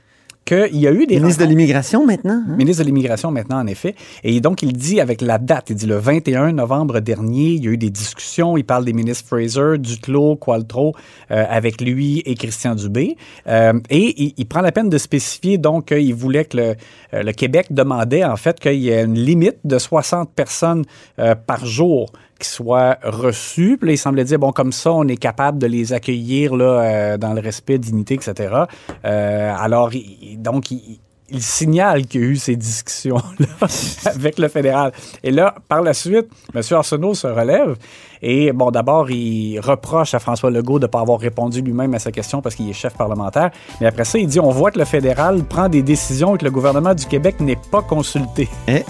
qu'il 0.44 0.76
y 0.78 0.86
a 0.86 0.92
eu 0.92 1.04
des 1.04 1.16
Ministre 1.20 1.42
de 1.44 1.48
l'immigration 1.50 2.06
maintenant. 2.06 2.42
hein? 2.48 2.56
ministre 2.56 2.82
de 2.82 2.86
l'Immigration 2.88 3.30
maintenant, 3.30 3.58
en 3.60 3.66
effet. 3.66 3.94
Et 4.24 4.40
donc, 4.40 4.62
il 4.62 4.72
dit 4.72 4.98
avec 4.98 5.20
la 5.20 5.36
date, 5.36 5.66
il 5.68 5.76
dit 5.76 5.84
le 5.84 5.98
21 5.98 6.52
novembre 6.52 7.00
dernier, 7.00 7.50
il 7.50 7.62
y 7.64 7.68
a 7.68 7.72
eu 7.72 7.76
des 7.76 7.90
discussions, 7.90 8.56
il 8.56 8.64
parle 8.64 8.86
des 8.86 8.94
ministres 8.94 9.28
Fraser, 9.28 9.76
Duclos, 9.76 10.36
Qualtrough, 10.36 10.94
euh, 11.30 11.44
avec 11.50 11.82
lui 11.82 12.22
et 12.24 12.34
Christian 12.34 12.74
Dubé. 12.76 13.18
Euh, 13.46 13.74
et 13.90 14.14
il, 14.22 14.32
il 14.38 14.46
prend 14.46 14.62
la 14.62 14.72
peine 14.72 14.88
de 14.88 14.96
spécifier 14.96 15.58
donc 15.58 15.88
qu'il 15.88 16.14
voulait 16.14 16.46
que 16.46 16.56
le, 16.56 16.74
le 17.12 17.32
Québec 17.32 17.66
demandait 17.70 18.24
en 18.24 18.36
fait 18.36 18.58
qu'il 18.58 18.80
y 18.80 18.88
ait 18.88 19.04
une 19.04 19.18
limite 19.18 19.58
de 19.64 19.78
60 19.78 20.30
personnes 20.34 20.86
euh, 21.18 21.34
par 21.34 21.66
jour 21.66 22.10
qui 22.38 22.48
soient 22.48 22.98
reçues. 23.02 23.76
Puis 23.78 23.88
là, 23.88 23.92
il 23.94 23.98
semblait 23.98 24.24
dire, 24.24 24.38
bon, 24.38 24.52
comme 24.52 24.72
ça, 24.72 24.92
on 24.92 25.06
est 25.08 25.16
capable 25.16 25.58
de 25.58 25.66
les 25.66 25.92
accueillir 25.92 26.56
là, 26.56 26.64
euh, 26.64 27.18
dans 27.18 27.34
le 27.34 27.40
respect, 27.40 27.78
dignité, 27.78 28.14
etc. 28.14 28.64
Euh, 29.04 29.54
alors, 29.56 29.90
donc, 30.38 30.70
il, 30.70 31.00
il 31.30 31.42
signale 31.42 32.06
qu'il 32.06 32.20
y 32.20 32.24
a 32.24 32.26
eu 32.28 32.36
ces 32.36 32.56
discussions-là 32.56 33.68
avec 34.06 34.38
le 34.38 34.48
fédéral. 34.48 34.92
Et 35.22 35.30
là, 35.30 35.54
par 35.68 35.82
la 35.82 35.92
suite, 35.92 36.26
M. 36.54 36.62
Arsenault 36.70 37.14
se 37.14 37.26
relève 37.26 37.76
et, 38.22 38.52
bon, 38.52 38.70
d'abord, 38.70 39.10
il 39.10 39.60
reproche 39.60 40.14
à 40.14 40.18
François 40.18 40.50
Legault 40.50 40.78
de 40.78 40.86
ne 40.86 40.90
pas 40.90 41.00
avoir 41.00 41.20
répondu 41.20 41.60
lui-même 41.60 41.94
à 41.94 41.98
sa 41.98 42.12
question 42.12 42.40
parce 42.40 42.54
qu'il 42.54 42.68
est 42.68 42.74
chef 42.74 42.94
parlementaire. 42.94 43.50
Mais 43.80 43.86
après 43.86 44.04
ça, 44.04 44.18
il 44.18 44.26
dit 44.26 44.40
on 44.40 44.50
voit 44.50 44.70
que 44.70 44.78
le 44.78 44.84
fédéral 44.84 45.44
prend 45.44 45.68
des 45.68 45.82
décisions 45.82 46.34
et 46.34 46.38
que 46.38 46.44
le 46.44 46.50
gouvernement 46.50 46.94
du 46.94 47.04
Québec 47.06 47.40
n'est 47.40 47.58
pas 47.70 47.82
consulté. 47.82 48.48
Eh. 48.66 48.84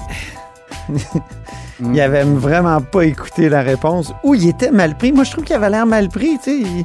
Il 1.81 2.01
avait 2.01 2.25
vraiment 2.25 2.81
pas 2.81 3.03
écouté 3.05 3.49
la 3.49 3.63
réponse. 3.63 4.13
Ou 4.25 4.35
il 4.35 4.49
était 4.49 4.71
mal 4.71 4.97
pris. 4.97 5.13
Moi, 5.13 5.25
je 5.25 5.33
trouve 5.33 5.45
qu'il 5.45 5.57
avait 5.57 5.71
l'air 5.71 5.87
mal 5.87 6.09
pris. 6.09 6.39
tu 6.43 6.51
sais. 6.51 6.59
Il, 6.61 6.85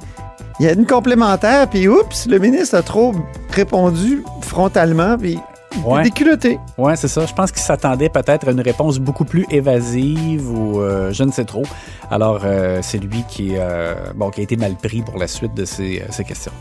il 0.60 0.66
y 0.66 0.70
a 0.70 0.74
une 0.74 0.86
complémentaire, 0.86 1.68
puis 1.68 1.88
oups, 1.88 2.28
le 2.28 2.38
ministre 2.38 2.76
a 2.78 2.84
trop 2.84 3.12
répondu 3.52 4.24
frontalement, 4.42 5.18
puis 5.18 5.40
Ouais. 5.84 6.04
déculotté. 6.04 6.60
Ouais, 6.78 6.96
c'est 6.96 7.08
ça. 7.08 7.26
Je 7.26 7.34
pense 7.34 7.52
qu'il 7.52 7.64
s'attendait 7.64 8.08
peut-être 8.10 8.48
à 8.48 8.52
une 8.52 8.62
réponse 8.62 9.00
beaucoup 9.00 9.26
plus 9.26 9.48
évasive 9.50 10.48
ou 10.52 10.80
euh, 10.80 11.12
je 11.12 11.24
ne 11.24 11.32
sais 11.32 11.46
trop. 11.46 11.64
Alors, 12.12 12.42
euh, 12.46 12.78
c'est 12.84 13.00
lui 13.00 13.24
qui, 13.28 13.54
euh, 13.58 13.96
bon, 14.14 14.30
qui 14.30 14.42
a 14.42 14.44
été 14.44 14.56
mal 14.56 14.76
pris 14.76 15.02
pour 15.02 15.18
la 15.18 15.26
suite 15.26 15.56
de 15.56 15.66
ces, 15.66 16.04
ces 16.12 16.24
questions. 16.24 16.52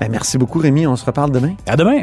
Ben, 0.00 0.10
merci 0.10 0.36
beaucoup, 0.36 0.58
Rémi. 0.58 0.86
On 0.86 0.96
se 0.96 1.06
reparle 1.06 1.30
demain. 1.30 1.54
À 1.66 1.76
demain. 1.76 2.02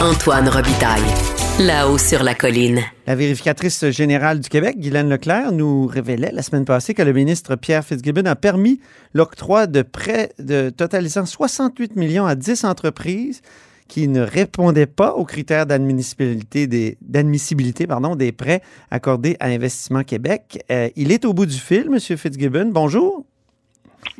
Antoine 0.00 0.48
Robitaille, 0.48 1.02
là-haut 1.58 1.98
sur 1.98 2.22
la 2.22 2.36
colline. 2.36 2.82
La 3.08 3.16
vérificatrice 3.16 3.90
générale 3.90 4.38
du 4.38 4.48
Québec, 4.48 4.78
Guylaine 4.78 5.08
Leclerc, 5.08 5.50
nous 5.50 5.88
révélait 5.88 6.30
la 6.32 6.42
semaine 6.42 6.64
passée 6.64 6.94
que 6.94 7.02
le 7.02 7.12
ministre 7.12 7.56
Pierre 7.56 7.84
Fitzgibbon 7.84 8.26
a 8.26 8.36
permis 8.36 8.78
l'octroi 9.12 9.66
de 9.66 9.82
prêts 9.82 10.30
totalisant 10.76 11.26
68 11.26 11.96
millions 11.96 12.26
à 12.26 12.36
10 12.36 12.64
entreprises 12.64 13.42
qui 13.88 14.06
ne 14.06 14.20
répondaient 14.20 14.86
pas 14.86 15.14
aux 15.14 15.24
critères 15.24 15.66
d'admissibilité 15.66 16.68
des 18.14 18.32
prêts 18.32 18.62
accordés 18.92 19.36
à 19.40 19.48
Investissement 19.48 20.04
Québec. 20.04 20.64
Euh, 20.70 20.90
il 20.94 21.10
est 21.10 21.24
au 21.24 21.32
bout 21.32 21.46
du 21.46 21.58
fil, 21.58 21.88
M. 21.92 21.98
Fitzgibbon. 21.98 22.70
Bonjour. 22.72 23.26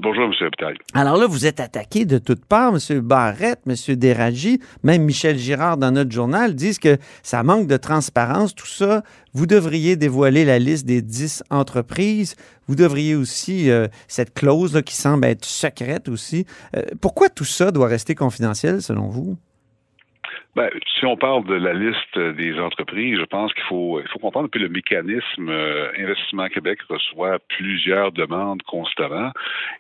Bonjour, 0.01 0.25
M. 0.25 0.33
Hôpital. 0.47 0.77
Alors 0.95 1.17
là, 1.17 1.27
vous 1.27 1.47
êtes 1.47 1.59
attaqué 1.59 2.05
de 2.05 2.19
toutes 2.19 2.45
parts, 2.45 2.73
M. 2.73 3.01
Barrette, 3.01 3.61
M. 3.67 3.97
Déragi, 3.97 4.61
même 4.85 5.03
Michel 5.03 5.37
Girard 5.37 5.77
dans 5.77 5.91
notre 5.91 6.13
journal 6.13 6.55
disent 6.55 6.79
que 6.79 6.99
ça 7.23 7.43
manque 7.43 7.67
de 7.67 7.77
transparence, 7.77 8.55
tout 8.55 8.67
ça. 8.67 9.03
Vous 9.35 9.47
devriez 9.47 9.97
dévoiler 9.97 10.45
la 10.45 10.59
liste 10.59 10.87
des 10.87 11.03
10 11.03 11.43
entreprises. 11.51 12.37
Vous 12.69 12.77
devriez 12.77 13.17
aussi, 13.17 13.71
euh, 13.71 13.89
cette 14.07 14.35
clause 14.35 14.75
là, 14.75 14.83
qui 14.83 14.95
semble 14.95 15.25
être 15.25 15.45
secrète 15.45 16.09
aussi. 16.09 16.47
Euh, 16.77 16.83
pourquoi 17.01 17.29
tout 17.29 17.45
ça 17.45 17.73
doit 17.73 17.89
rester 17.89 18.15
confidentiel 18.15 18.81
selon 18.83 19.09
vous? 19.09 19.37
Ben, 20.57 20.71
si 20.99 21.05
on 21.05 21.17
parle 21.17 21.45
de 21.45 21.55
la 21.55 21.73
liste 21.75 22.19
des 22.19 22.59
entreprises, 22.59 23.19
je 23.19 23.25
pense 23.25 23.53
qu'il 23.53 23.63
faut, 23.65 24.01
il 24.01 24.09
faut 24.09 24.19
comprendre 24.19 24.49
peu 24.49 24.59
le 24.59 24.69
mécanisme. 24.69 25.49
Euh, 25.49 25.91
Investissement 25.99 26.49
Québec 26.49 26.81
reçoit 26.89 27.39
plusieurs 27.49 28.13
demandes 28.13 28.63
constamment 28.63 29.31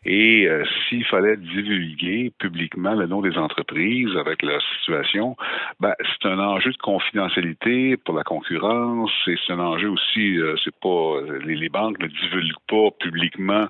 et 0.05 0.47
euh, 0.47 0.65
s'il 0.89 1.05
fallait 1.07 1.37
divulguer 1.37 2.33
publiquement 2.39 2.95
le 2.95 3.07
nom 3.07 3.23
des 3.23 3.37
entreprises 3.39 4.15
avec 4.17 4.43
leur 4.43 4.61
situation, 4.77 5.37
ben, 5.81 5.95
c'est 6.01 6.29
un 6.29 6.39
enjeu 6.39 6.71
de 6.71 6.77
confidentialité 6.77 7.97
pour 7.97 8.15
la 8.15 8.23
concurrence 8.23 9.11
et 9.27 9.37
c'est 9.47 9.55
un 9.55 9.61
enjeu 9.61 9.89
aussi, 9.89 10.39
euh, 10.39 10.55
c'est 10.63 10.75
pas 10.81 11.21
les, 11.45 11.57
les, 11.57 11.69
banques 11.71 11.99
ne 11.99 12.07
divulguent 12.07 12.53
pas 12.69 12.91
publiquement 13.01 13.67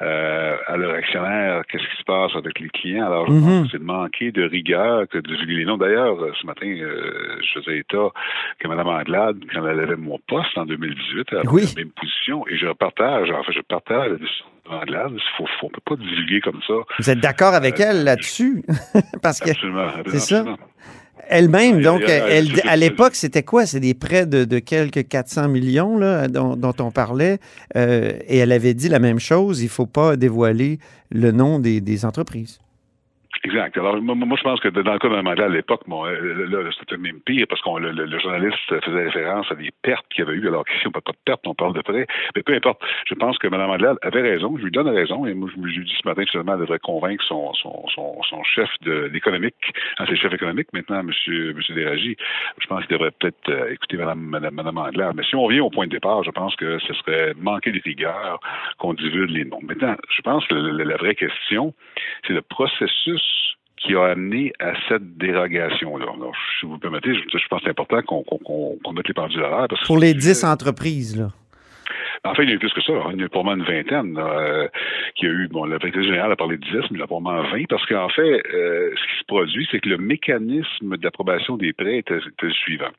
à 0.00 0.76
leurs 0.76 0.94
actionnaires 0.94 1.62
qu'est-ce 1.68 1.84
qui 1.84 1.96
se 1.98 2.04
passe 2.04 2.34
avec 2.36 2.58
les 2.60 2.68
clients. 2.68 3.06
Alors, 3.06 3.26
je 3.26 3.32
mm 3.32 3.38
-hmm. 3.38 3.44
pense 3.44 3.62
que 3.64 3.72
c'est 3.72 3.78
de 3.78 3.84
manquer 3.98 4.32
de 4.32 4.44
rigueur 4.44 5.08
que 5.08 5.18
de 5.18 5.28
divulguer 5.28 5.56
les 5.56 5.64
noms. 5.64 5.76
D'ailleurs, 5.76 6.33
ce 6.40 6.46
matin, 6.46 6.66
euh, 6.66 7.36
je 7.40 7.60
faisais 7.60 7.78
état 7.78 8.08
que 8.58 8.68
Mme 8.68 8.86
Anglade, 8.86 9.36
quand 9.52 9.66
elle 9.66 9.80
avait 9.80 9.96
mon 9.96 10.18
poste 10.26 10.56
en 10.56 10.66
2018, 10.66 11.26
elle 11.30 11.38
avait 11.38 11.48
oui. 11.48 11.62
la 11.62 11.82
même 11.82 11.92
position. 11.92 12.46
Et 12.48 12.56
je 12.56 12.72
partage, 12.72 13.30
en 13.30 13.42
fait, 13.42 13.52
je 13.52 13.60
partage 13.60 14.10
la 14.10 14.16
décision 14.16 14.44
de 14.66 14.74
Anglade. 14.74 15.12
Il 15.12 15.44
ne 15.44 15.68
peut 15.68 15.80
pas 15.84 15.96
divulguer 15.96 16.40
comme 16.40 16.60
ça. 16.66 16.74
Vous 16.98 17.10
êtes 17.10 17.20
d'accord 17.20 17.54
avec 17.54 17.80
euh, 17.80 17.86
elle 17.88 18.04
là-dessus? 18.04 18.64
Parce 19.22 19.40
que 19.40 19.50
absolument. 19.50 19.88
C'est 20.06 20.20
ça. 20.20 20.44
Elle-même, 21.28 21.80
donc, 21.80 22.02
elle, 22.06 22.48
à 22.68 22.76
l'époque, 22.76 23.14
c'était 23.14 23.42
quoi? 23.42 23.66
C'est 23.66 23.80
des 23.80 23.94
prêts 23.94 24.26
de, 24.26 24.44
de, 24.44 24.58
quelques 24.58 25.08
400 25.08 25.48
millions 25.48 25.96
là, 25.96 26.28
dont, 26.28 26.56
dont 26.56 26.74
on 26.80 26.90
parlait. 26.90 27.38
Euh, 27.76 28.12
et 28.26 28.38
elle 28.38 28.52
avait 28.52 28.74
dit 28.74 28.88
la 28.88 28.98
même 28.98 29.18
chose, 29.18 29.60
il 29.62 29.66
ne 29.66 29.70
faut 29.70 29.86
pas 29.86 30.16
dévoiler 30.16 30.78
le 31.10 31.32
nom 31.32 31.58
des, 31.58 31.80
des 31.80 32.04
entreprises. 32.04 32.58
Exact. 33.44 33.76
Alors, 33.76 34.00
moi, 34.00 34.14
moi, 34.14 34.38
je 34.38 34.42
pense 34.42 34.58
que 34.60 34.68
dans 34.68 34.94
le 34.94 34.98
cas 34.98 35.08
d'un 35.10 35.22
mandat 35.22 35.44
à 35.44 35.48
l'époque, 35.48 35.82
bon, 35.86 36.06
euh, 36.06 36.70
c'était 36.78 36.96
même 36.96 37.20
pire 37.20 37.44
parce 37.46 37.60
que 37.60 37.78
le, 37.78 38.18
journaliste 38.18 38.56
faisait 38.80 39.04
référence 39.04 39.52
à 39.52 39.54
des 39.54 39.70
pertes 39.82 40.06
qu'il 40.08 40.24
y 40.24 40.26
avait 40.26 40.38
eu. 40.38 40.48
Alors, 40.48 40.64
ici, 40.74 40.86
on 40.86 40.88
ne 40.88 40.92
parle 40.94 41.02
pas 41.02 41.12
de 41.12 41.18
pertes, 41.26 41.46
on 41.46 41.54
parle 41.54 41.74
de 41.74 41.82
prêts. 41.82 42.06
Mais 42.34 42.42
peu 42.42 42.54
importe. 42.54 42.80
Je 43.06 43.14
pense 43.14 43.36
que 43.36 43.46
Mme 43.46 43.66
Mandelal 43.66 43.96
avait 44.00 44.22
raison. 44.22 44.56
Je 44.56 44.64
lui 44.64 44.70
donne 44.70 44.88
raison. 44.88 45.26
Et 45.26 45.34
moi, 45.34 45.50
je 45.54 45.60
lui 45.60 45.84
dis 45.84 45.94
ce 46.02 46.08
matin, 46.08 46.24
finalement, 46.30 46.54
elle 46.54 46.60
devrait 46.60 46.78
convaincre 46.78 47.22
son, 47.22 47.52
son, 47.52 47.84
son, 47.94 48.42
chef 48.44 48.70
d'économique, 48.82 49.54
hein, 49.98 50.04
c'est 50.06 50.12
le 50.12 50.16
chef 50.16 50.32
économique 50.32 50.68
maintenant, 50.72 51.00
M. 51.00 51.06
Monsieur, 51.06 51.52
monsieur 51.52 51.74
Déragi. 51.74 52.16
Je 52.58 52.66
pense 52.66 52.80
qu'il 52.86 52.96
devrait 52.96 53.10
peut-être 53.10 53.48
euh, 53.50 53.72
écouter 53.72 53.98
Mme, 53.98 54.20
Mme, 54.20 54.54
Mme 54.54 54.74
Mandelal. 54.74 55.12
Mais 55.14 55.22
si 55.22 55.36
on 55.36 55.42
revient 55.42 55.60
au 55.60 55.70
point 55.70 55.86
de 55.86 55.92
départ, 55.92 56.24
je 56.24 56.30
pense 56.30 56.56
que 56.56 56.78
ce 56.78 56.94
serait 56.94 57.34
manquer 57.36 57.72
de 57.72 57.80
rigueur 57.84 58.40
qu'on 58.78 58.94
divulgue 58.94 59.30
les 59.30 59.44
noms. 59.44 59.60
Maintenant, 59.62 59.96
je 60.08 60.22
pense 60.22 60.46
que 60.46 60.54
la 60.54 60.96
vraie 60.96 61.14
question, 61.14 61.74
c'est 62.26 62.32
le 62.32 62.42
processus 62.42 63.33
qui 63.84 63.94
a 63.94 64.04
amené 64.06 64.52
à 64.60 64.72
cette 64.88 65.16
dérogation-là. 65.18 66.06
Si 66.58 66.66
vous 66.66 66.74
me 66.74 66.78
permettez, 66.78 67.14
je, 67.14 67.20
je 67.38 67.48
pense 67.48 67.60
que 67.60 67.64
c'est 67.64 67.70
important 67.70 68.00
qu'on 68.02 68.22
qu 68.22 68.36
qu 68.84 68.94
mette 68.94 69.08
les 69.08 69.14
pendules 69.14 69.44
à 69.44 69.50
l'heure. 69.50 69.68
Pour 69.86 69.98
les 69.98 70.14
dix 70.14 70.44
entreprises, 70.44 71.16
là. 71.16 71.28
En 72.26 72.34
fait, 72.34 72.44
il 72.44 72.48
y 72.48 72.52
a 72.52 72.54
eu 72.54 72.58
plus 72.58 72.72
que 72.72 72.80
ça. 72.80 72.92
Il 73.12 73.18
y 73.18 73.22
a 73.22 73.26
eu 73.26 73.28
pour 73.28 73.44
moi 73.44 73.54
une 73.54 73.64
vingtaine 73.64 74.16
euh, 74.16 74.66
qui 75.14 75.26
a 75.26 75.28
eu, 75.28 75.46
bon, 75.48 75.66
le 75.66 75.78
directeur 75.78 76.02
général 76.02 76.32
a 76.32 76.36
parlé 76.36 76.56
de 76.56 76.64
10, 76.64 76.72
mais 76.72 76.86
il 76.92 76.98
y 77.00 77.02
a 77.02 77.06
pour 77.06 77.20
moi 77.20 77.42
20, 77.52 77.66
parce 77.68 77.84
qu'en 77.84 78.08
fait, 78.08 78.42
euh, 78.54 78.90
ce 78.96 79.02
qui 79.02 79.18
se 79.20 79.24
produit, 79.26 79.68
c'est 79.70 79.80
que 79.80 79.90
le 79.90 79.98
mécanisme 79.98 80.96
d'approbation 80.96 81.58
des 81.58 81.74
prêts 81.74 81.98
était, 81.98 82.16
était, 82.16 82.46
le 82.46 82.52
suivant. 82.52 82.92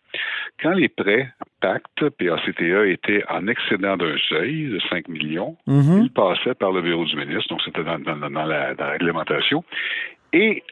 Quand 0.62 0.74
les 0.74 0.90
prêts 0.90 1.30
Pacte, 1.60 2.10
PACTA, 2.20 2.86
étaient 2.86 3.24
en 3.28 3.48
excédent 3.48 3.98
d'un 3.98 4.16
seuil 4.30 4.68
de 4.68 4.80
5 4.90 5.08
millions, 5.08 5.58
mm 5.66 5.82
-hmm. 5.82 6.04
ils 6.04 6.12
passaient 6.12 6.54
par 6.54 6.72
le 6.72 6.82
bureau 6.84 7.06
du 7.06 7.16
ministre, 7.16 7.50
donc 7.50 7.62
c'était 7.66 7.84
dans, 7.84 7.98
dans, 7.98 8.30
dans, 8.30 8.46
la, 8.46 8.76
dans 8.76 8.86
la 8.86 8.92
réglementation, 8.92 9.64
et 10.36 10.64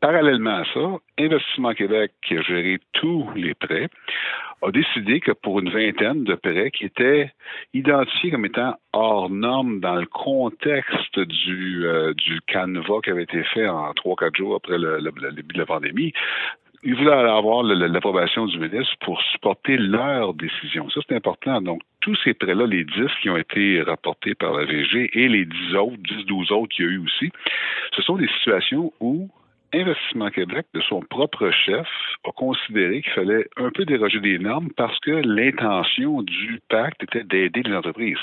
Parallèlement 0.00 0.56
à 0.56 0.64
ça, 0.74 0.98
Investissement 1.18 1.72
Québec, 1.72 2.12
qui 2.20 2.36
a 2.36 2.42
géré 2.42 2.78
tous 2.92 3.26
les 3.36 3.54
prêts, 3.54 3.88
a 4.60 4.70
décidé 4.70 5.18
que 5.18 5.32
pour 5.32 5.60
une 5.60 5.70
vingtaine 5.70 6.24
de 6.24 6.34
prêts 6.34 6.70
qui 6.72 6.84
étaient 6.84 7.32
identifiés 7.72 8.30
comme 8.30 8.44
étant 8.44 8.74
hors 8.92 9.30
normes 9.30 9.80
dans 9.80 9.94
le 9.94 10.04
contexte 10.04 11.18
du, 11.18 11.86
euh, 11.86 12.12
du 12.12 12.42
canevas 12.42 13.00
qui 13.02 13.10
avait 13.12 13.22
été 13.22 13.42
fait 13.44 13.66
en 13.66 13.94
trois, 13.94 14.14
quatre 14.16 14.36
jours 14.36 14.56
après 14.56 14.76
le 14.76 15.00
début 15.32 15.54
de 15.54 15.60
la 15.60 15.66
pandémie, 15.66 16.12
ils 16.84 16.94
voulaient 16.94 17.12
avoir 17.12 17.62
l'approbation 17.62 18.46
du 18.46 18.58
ministre 18.58 18.94
pour 19.00 19.20
supporter 19.32 19.76
leur 19.76 20.34
décision. 20.34 20.88
Ça, 20.90 21.00
c'est 21.08 21.16
important. 21.16 21.60
Donc, 21.62 21.80
tous 22.00 22.16
ces 22.24 22.34
prêts-là, 22.34 22.66
les 22.66 22.84
10 22.84 22.92
qui 23.22 23.30
ont 23.30 23.36
été 23.36 23.82
rapportés 23.82 24.34
par 24.34 24.52
la 24.52 24.64
VG 24.64 25.10
et 25.14 25.28
les 25.28 25.46
10 25.46 25.74
autres, 25.76 25.96
10, 25.96 26.26
12 26.26 26.52
autres 26.52 26.74
qu'il 26.74 26.84
y 26.84 26.88
a 26.88 26.92
eu 26.92 26.98
aussi, 26.98 27.30
ce 27.96 28.02
sont 28.02 28.16
des 28.16 28.28
situations 28.28 28.92
où 29.00 29.30
Investissement 29.74 30.30
Québec, 30.30 30.66
de 30.72 30.80
son 30.82 31.00
propre 31.00 31.50
chef, 31.50 31.88
a 32.24 32.30
considéré 32.30 33.02
qu'il 33.02 33.12
fallait 33.12 33.48
un 33.56 33.70
peu 33.70 33.84
déroger 33.84 34.20
des 34.20 34.38
normes 34.38 34.68
parce 34.76 34.96
que 35.00 35.10
l'intention 35.10 36.22
du 36.22 36.60
pacte 36.68 37.02
était 37.02 37.24
d'aider 37.24 37.62
les 37.64 37.74
entreprises. 37.74 38.18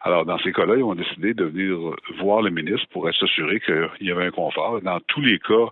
Alors, 0.00 0.24
dans 0.24 0.38
ces 0.38 0.52
cas-là, 0.52 0.74
ils 0.76 0.82
ont 0.82 0.96
décidé 0.96 1.32
de 1.32 1.44
venir 1.44 1.78
voir 2.18 2.42
le 2.42 2.50
ministre 2.50 2.88
pour 2.90 3.08
s'assurer 3.14 3.60
qu'il 3.60 4.08
y 4.08 4.10
avait 4.10 4.26
un 4.26 4.30
confort. 4.32 4.80
Dans 4.80 4.98
tous 5.06 5.20
les 5.20 5.38
cas, 5.38 5.68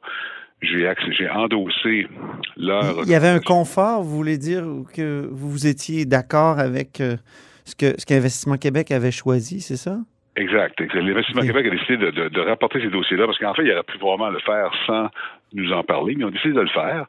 j'ai 0.62 1.30
endossé 1.30 2.06
leur. 2.56 3.02
Il 3.04 3.10
y 3.10 3.14
avait 3.14 3.28
un 3.28 3.40
confort, 3.40 4.02
vous 4.02 4.16
voulez 4.16 4.38
dire 4.38 4.64
que 4.94 5.28
vous 5.30 5.66
étiez 5.66 6.04
d'accord 6.04 6.58
avec 6.58 7.02
ce 7.64 7.76
que 7.76 7.98
ce 7.98 8.06
qu'Investissement 8.06 8.56
Québec 8.56 8.90
avait 8.90 9.12
choisi, 9.12 9.60
c'est 9.60 9.76
ça? 9.76 9.98
Exact. 10.36 10.80
L'Investissement 10.94 11.42
Québec 11.42 11.66
a 11.66 11.70
décidé 11.70 11.96
de, 11.96 12.10
de, 12.10 12.28
de 12.28 12.40
rapporter 12.40 12.80
ces 12.80 12.90
dossiers-là 12.90 13.26
parce 13.26 13.38
qu'en 13.38 13.54
fait, 13.54 13.64
il 13.64 13.72
aurait 13.72 13.82
pu 13.82 13.98
vraiment 13.98 14.30
le 14.30 14.38
faire 14.38 14.70
sans 14.86 15.08
nous 15.52 15.72
en 15.72 15.82
parler, 15.82 16.14
mais 16.14 16.22
ils 16.22 16.26
ont 16.26 16.30
décidé 16.30 16.54
de 16.54 16.60
le 16.60 16.68
faire. 16.68 17.06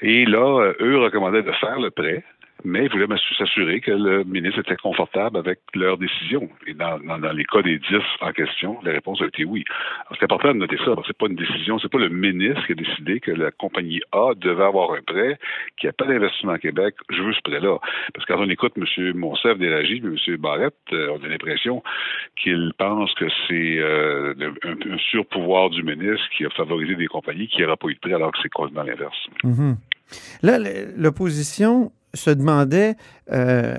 Et 0.00 0.24
là, 0.24 0.72
eux 0.80 0.98
recommandaient 0.98 1.42
de 1.42 1.52
faire 1.52 1.78
le 1.78 1.90
prêt 1.90 2.24
mais 2.64 2.84
ils 2.84 2.90
voulaient 2.90 3.06
s'assurer 3.38 3.80
que 3.80 3.90
le 3.90 4.24
ministre 4.24 4.60
était 4.60 4.76
confortable 4.76 5.38
avec 5.38 5.60
leur 5.74 5.98
décision. 5.98 6.48
Et 6.66 6.74
dans, 6.74 6.98
les 7.32 7.44
cas 7.44 7.62
des 7.62 7.78
10 7.78 7.84
en 8.20 8.32
question, 8.32 8.78
la 8.82 8.92
réponse 8.92 9.20
a 9.22 9.26
été 9.26 9.44
oui. 9.44 9.64
C'est 10.18 10.24
important 10.24 10.48
de 10.48 10.58
noter 10.58 10.76
ça, 10.78 10.94
parce 10.94 11.02
que 11.02 11.06
c'est 11.08 11.18
pas 11.18 11.26
une 11.26 11.36
décision, 11.36 11.78
c'est 11.78 11.90
pas 11.90 11.98
le 11.98 12.08
ministre 12.08 12.64
qui 12.66 12.72
a 12.72 12.74
décidé 12.74 13.20
que 13.20 13.30
la 13.30 13.50
compagnie 13.50 14.00
A 14.12 14.32
devait 14.36 14.64
avoir 14.64 14.92
un 14.92 15.02
prêt, 15.02 15.38
qui 15.78 15.88
a 15.88 15.92
pas 15.92 16.06
d'investissement 16.06 16.52
à 16.52 16.58
Québec, 16.58 16.94
je 17.10 17.22
veux 17.22 17.32
ce 17.32 17.40
prêt-là. 17.42 17.78
Parce 18.14 18.26
que 18.26 18.32
quand 18.32 18.40
on 18.40 18.48
écoute 18.48 18.72
M. 18.76 19.12
Monsef 19.16 19.58
d'Éragie, 19.58 20.02
M. 20.04 20.36
Barrette, 20.36 20.74
euh, 20.92 21.16
on 21.18 21.24
a 21.24 21.28
l'impression 21.28 21.82
qu'il 22.36 22.72
pense 22.78 23.12
que 23.14 23.26
c'est 23.48 23.78
euh, 23.78 24.34
un, 24.64 24.98
surpouvoir 25.10 25.70
du 25.70 25.82
ministre 25.82 26.28
qui 26.36 26.44
a 26.44 26.50
favorisé 26.50 26.94
des 26.94 27.06
compagnies 27.06 27.48
qui 27.48 27.62
n'auraient 27.62 27.76
pas 27.76 27.88
eu 27.88 27.94
de 27.94 28.00
prêt 28.00 28.14
alors 28.14 28.32
que 28.32 28.38
c'est 28.42 28.48
complètement 28.48 28.82
l'inverse. 28.82 29.26
Mm 29.44 29.52
-hmm. 29.52 29.76
Là, 30.42 30.58
l'opposition 30.96 31.92
se 32.14 32.30
demandait, 32.30 32.94
euh, 33.32 33.76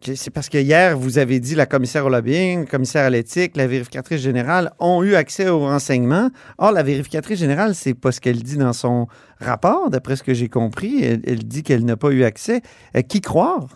c'est 0.00 0.32
parce 0.32 0.48
que 0.48 0.58
hier, 0.58 0.96
vous 0.96 1.18
avez 1.18 1.40
dit 1.40 1.54
la 1.54 1.66
commissaire 1.66 2.06
au 2.06 2.08
lobbying, 2.08 2.60
le 2.60 2.66
commissaire 2.66 3.04
à 3.04 3.10
l'éthique, 3.10 3.56
la 3.56 3.66
vérificatrice 3.66 4.22
générale 4.22 4.70
ont 4.78 5.02
eu 5.02 5.14
accès 5.14 5.48
aux 5.48 5.60
renseignements. 5.60 6.30
Or, 6.58 6.72
la 6.72 6.82
vérificatrice 6.82 7.38
générale, 7.38 7.74
c'est 7.74 7.98
pas 7.98 8.12
ce 8.12 8.20
qu'elle 8.20 8.42
dit 8.42 8.56
dans 8.56 8.72
son 8.72 9.08
rapport, 9.40 9.90
d'après 9.90 10.16
ce 10.16 10.22
que 10.22 10.32
j'ai 10.32 10.48
compris. 10.48 11.02
Elle, 11.02 11.44
dit 11.44 11.62
qu'elle 11.62 11.84
n'a 11.84 11.96
pas 11.96 12.10
eu 12.10 12.24
accès. 12.24 12.62
Euh, 12.96 13.02
qui 13.02 13.20
croire? 13.20 13.66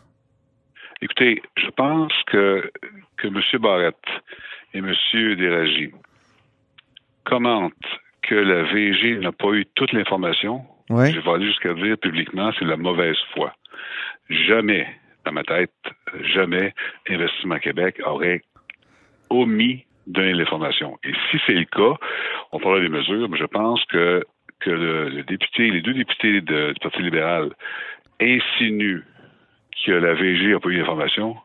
Écoutez, 1.03 1.43
je 1.59 1.69
pense 1.77 2.13
que, 2.29 2.71
que 3.19 3.27
M. 3.29 3.41
Barrette 3.61 3.97
et 4.73 4.79
M. 4.79 4.95
Déragi 5.37 5.91
commentent 7.25 7.73
que 8.23 8.35
la 8.35 8.63
VG 8.63 9.19
n'a 9.19 9.33
pas 9.33 9.53
eu 9.53 9.67
toute 9.75 9.93
l'information. 9.93 10.65
Je 10.91 11.21
vais 11.21 11.31
aller 11.31 11.47
jusqu'à 11.47 11.75
dire 11.75 11.97
publiquement, 11.99 12.53
c'est 12.59 12.65
la 12.65 12.77
mauvaise 12.77 13.17
foi 13.35 13.53
jamais, 14.31 14.87
dans 15.25 15.33
ma 15.33 15.45
tête, 15.45 15.73
jamais 16.23 16.75
Investissement 17.09 17.59
Québec 17.59 18.01
aurait 18.05 18.43
omis 19.31 19.85
donner 20.07 20.35
l'information. 20.35 20.99
Et 21.05 21.13
si 21.31 21.39
c'est 21.47 21.55
le 21.55 21.65
cas, 21.65 21.99
on 22.53 22.59
parlera 22.59 22.81
des 22.83 22.89
mesures, 22.89 23.29
mais 23.29 23.39
je 23.39 23.45
pense 23.47 23.83
que, 23.87 24.25
que 24.61 24.71
le, 24.71 25.09
le 25.09 25.23
député, 25.23 25.71
les 25.71 25.81
deux 25.81 25.95
députés 25.95 26.41
de, 26.41 26.73
du 26.73 26.81
Parti 26.81 27.03
libéral 27.03 27.51
insinuent 28.21 29.03
que 29.85 29.93
la 29.93 30.15
VG 30.15 30.53
n'a 30.53 30.61
pas 30.61 30.69
eu 30.69 30.79
l'information. 30.79 31.37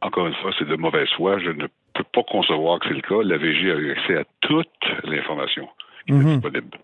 Encore 0.00 0.26
une 0.26 0.34
fois, 0.34 0.52
c'est 0.58 0.68
de 0.68 0.76
mauvaise 0.76 1.08
foi. 1.16 1.38
Je 1.38 1.50
ne 1.50 1.66
peux 1.94 2.04
pas 2.12 2.22
concevoir 2.24 2.80
que 2.80 2.88
c'est 2.88 2.94
le 2.94 3.00
cas. 3.00 3.22
La 3.22 3.38
VG 3.38 3.70
a 3.70 3.76
eu 3.76 3.92
accès 3.92 4.16
à 4.18 4.24
toute 4.40 4.68
l'information 5.04 5.68
qui 6.06 6.12
mm 6.12 6.20
-hmm. 6.20 6.22
-hmm. 6.22 6.32
disponible. 6.34 6.78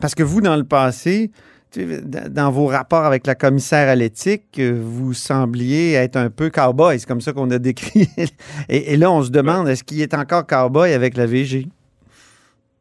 Parce 0.00 0.14
que 0.14 0.22
vous, 0.22 0.40
dans 0.40 0.56
le 0.56 0.64
passé, 0.64 1.30
dans 1.76 2.50
vos 2.50 2.66
rapports 2.66 3.04
avec 3.04 3.26
la 3.26 3.34
commissaire 3.34 3.88
à 3.88 3.94
l'éthique, 3.94 4.60
vous 4.60 5.14
sembliez 5.14 5.94
être 5.94 6.16
un 6.16 6.30
peu 6.30 6.50
cowboy. 6.50 6.98
C'est 6.98 7.06
comme 7.06 7.20
ça 7.20 7.32
qu'on 7.32 7.50
a 7.50 7.58
décrit. 7.58 8.08
Et, 8.68 8.96
là, 8.96 9.10
on 9.10 9.22
se 9.22 9.30
demande, 9.30 9.68
est-ce 9.68 9.84
qu'il 9.84 10.00
est 10.00 10.14
encore 10.14 10.46
cowboy 10.46 10.92
avec 10.92 11.16
la 11.16 11.26
VG? 11.26 11.66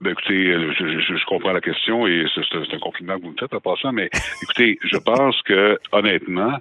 Ben, 0.01 0.11
écoutez, 0.11 0.51
je, 0.51 0.99
je, 0.99 1.15
je, 1.15 1.25
comprends 1.25 1.51
la 1.51 1.61
question 1.61 2.07
et 2.07 2.25
c'est 2.33 2.75
un 2.75 2.79
compliment 2.79 3.17
que 3.17 3.21
vous 3.21 3.31
me 3.31 3.37
faites 3.39 3.53
en 3.53 3.59
passant, 3.59 3.91
mais 3.91 4.09
écoutez, 4.43 4.79
je 4.83 4.97
pense 4.97 5.39
que, 5.43 5.77
honnêtement, 5.91 6.57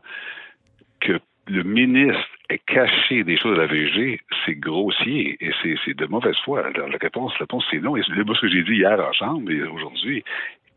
que 1.00 1.18
le 1.46 1.62
ministre 1.62 2.20
caché 2.59 3.25
des 3.25 3.37
choses 3.37 3.59
à 3.59 3.63
la 3.63 3.67
VG, 3.67 4.21
c'est 4.45 4.55
grossier 4.55 5.37
et 5.41 5.51
c'est 5.63 5.95
de 5.95 6.07
mauvaise 6.07 6.37
foi. 6.45 6.63
La, 6.63 6.87
la 6.87 6.99
réponse, 7.01 7.33
la 7.35 7.41
réponse 7.41 7.65
c'est 7.71 7.81
non. 7.81 7.97
Et 7.97 8.03
c'est 8.03 8.15
ce 8.15 8.41
que 8.41 8.49
j'ai 8.49 8.63
dit 8.63 8.77
hier 8.77 8.99
en 8.99 9.13
chambre 9.13 9.51
et 9.51 9.63
aujourd'hui 9.63 10.25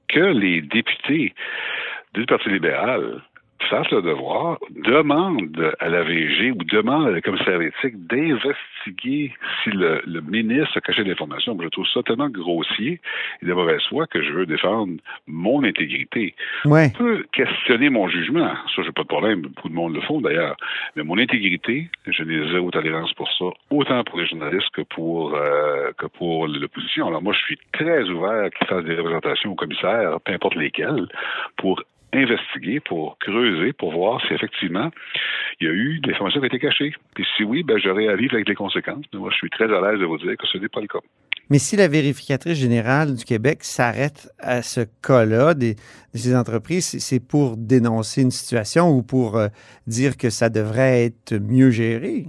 que 0.07 0.19
les 0.19 0.61
députés 0.61 1.33
du 2.13 2.25
Parti 2.25 2.49
libéral 2.49 3.21
fassent 3.69 3.91
le 3.91 4.01
devoir, 4.01 4.59
demandent 4.71 5.73
à 5.79 5.89
la 5.89 6.03
VG 6.03 6.51
ou 6.51 6.63
demandent 6.63 7.07
à 7.07 7.11
la 7.11 7.21
commissaire 7.21 7.61
éthique 7.61 8.07
d'investiguer 8.07 9.33
si 9.63 9.69
le, 9.69 10.01
le, 10.05 10.21
ministre 10.21 10.77
a 10.77 10.81
caché 10.81 11.03
l'information. 11.03 11.57
Je 11.61 11.67
trouve 11.69 11.87
ça 11.87 12.01
tellement 12.03 12.29
grossier 12.29 12.99
et 13.41 13.45
de 13.45 13.53
mauvaise 13.53 13.81
foi 13.89 14.07
que 14.07 14.21
je 14.21 14.31
veux 14.31 14.45
défendre 14.45 14.93
mon 15.27 15.63
intégrité. 15.63 16.35
Ouais. 16.65 16.91
On 16.95 16.97
peut 16.97 17.25
questionner 17.31 17.89
mon 17.89 18.07
jugement. 18.07 18.53
Ça, 18.75 18.81
j'ai 18.83 18.91
pas 18.91 19.03
de 19.03 19.07
problème. 19.07 19.41
Beaucoup 19.41 19.69
de 19.69 19.73
monde 19.73 19.93
le 19.93 20.01
font 20.01 20.21
d'ailleurs. 20.21 20.55
Mais 20.95 21.03
mon 21.03 21.17
intégrité, 21.17 21.89
je 22.07 22.23
n'ai 22.23 22.51
zéro 22.51 22.71
tolérance 22.71 23.13
pour 23.13 23.29
ça, 23.31 23.45
autant 23.69 24.03
pour 24.03 24.19
les 24.19 24.27
journalistes 24.27 24.69
que 24.73 24.81
pour, 24.81 25.35
euh, 25.35 25.91
que 25.97 26.07
pour 26.07 26.47
l'opposition. 26.47 27.07
Alors 27.07 27.21
moi, 27.21 27.33
je 27.33 27.39
suis 27.39 27.59
très 27.71 28.03
ouvert 28.09 28.45
à 28.45 28.49
qu'ils 28.49 28.67
fassent 28.67 28.85
des 28.85 28.95
représentations 28.95 29.51
au 29.51 29.55
commissaire, 29.55 30.19
peu 30.21 30.33
importe 30.33 30.55
lesquelles, 30.55 31.07
pour 31.57 31.81
investiguer, 32.13 32.79
pour 32.79 33.17
creuser, 33.19 33.73
pour 33.73 33.91
voir 33.91 34.21
si 34.25 34.33
effectivement 34.33 34.91
il 35.59 35.67
y 35.67 35.69
a 35.69 35.73
eu 35.73 35.99
de 35.99 36.09
l'information 36.09 36.39
qui 36.39 36.45
a 36.45 36.47
été 36.47 36.59
cachée. 36.59 36.93
Puis 37.15 37.25
si 37.35 37.43
oui, 37.43 37.63
ben, 37.63 37.77
j'aurai 37.77 38.07
à 38.07 38.15
vivre 38.15 38.33
avec 38.35 38.47
les 38.47 38.55
conséquences. 38.55 39.05
Moi, 39.13 39.29
je 39.31 39.37
suis 39.37 39.49
très 39.49 39.65
à 39.65 39.81
l'aise 39.81 39.99
de 39.99 40.05
vous 40.05 40.17
dire 40.17 40.37
que 40.37 40.47
ce 40.47 40.57
n'est 40.57 40.69
pas 40.69 40.81
le 40.81 40.87
cas. 40.87 40.99
Mais 41.49 41.59
si 41.59 41.75
la 41.75 41.87
vérificatrice 41.87 42.57
générale 42.57 43.15
du 43.15 43.25
Québec 43.25 43.59
s'arrête 43.63 44.29
à 44.39 44.61
ce 44.61 44.81
cas-là 45.05 45.53
de 45.53 45.75
ces 46.13 46.35
entreprises, 46.35 46.97
c'est 46.99 47.19
pour 47.19 47.57
dénoncer 47.57 48.21
une 48.21 48.31
situation 48.31 48.89
ou 48.89 49.03
pour 49.03 49.37
euh, 49.37 49.49
dire 49.85 50.15
que 50.15 50.29
ça 50.29 50.49
devrait 50.49 51.05
être 51.05 51.35
mieux 51.35 51.69
géré? 51.69 52.27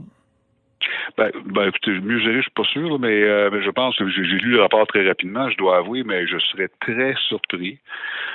Ben, 1.17 1.31
ben, 1.47 1.69
écoutez, 1.69 1.93
mieux 2.01 2.19
gérer, 2.19 2.37
je 2.37 2.43
suis 2.43 2.51
pas 2.51 2.65
sûr, 2.65 2.99
mais, 2.99 3.23
euh, 3.23 3.51
mais 3.53 3.63
je 3.63 3.71
pense 3.71 3.97
que 3.97 4.09
j'ai 4.09 4.23
lu 4.23 4.51
le 4.51 4.61
rapport 4.61 4.87
très 4.87 5.07
rapidement, 5.07 5.49
je 5.51 5.57
dois 5.57 5.79
avouer, 5.79 6.03
mais 6.05 6.27
je 6.27 6.39
serais 6.39 6.69
très 6.81 7.15
surpris 7.29 7.79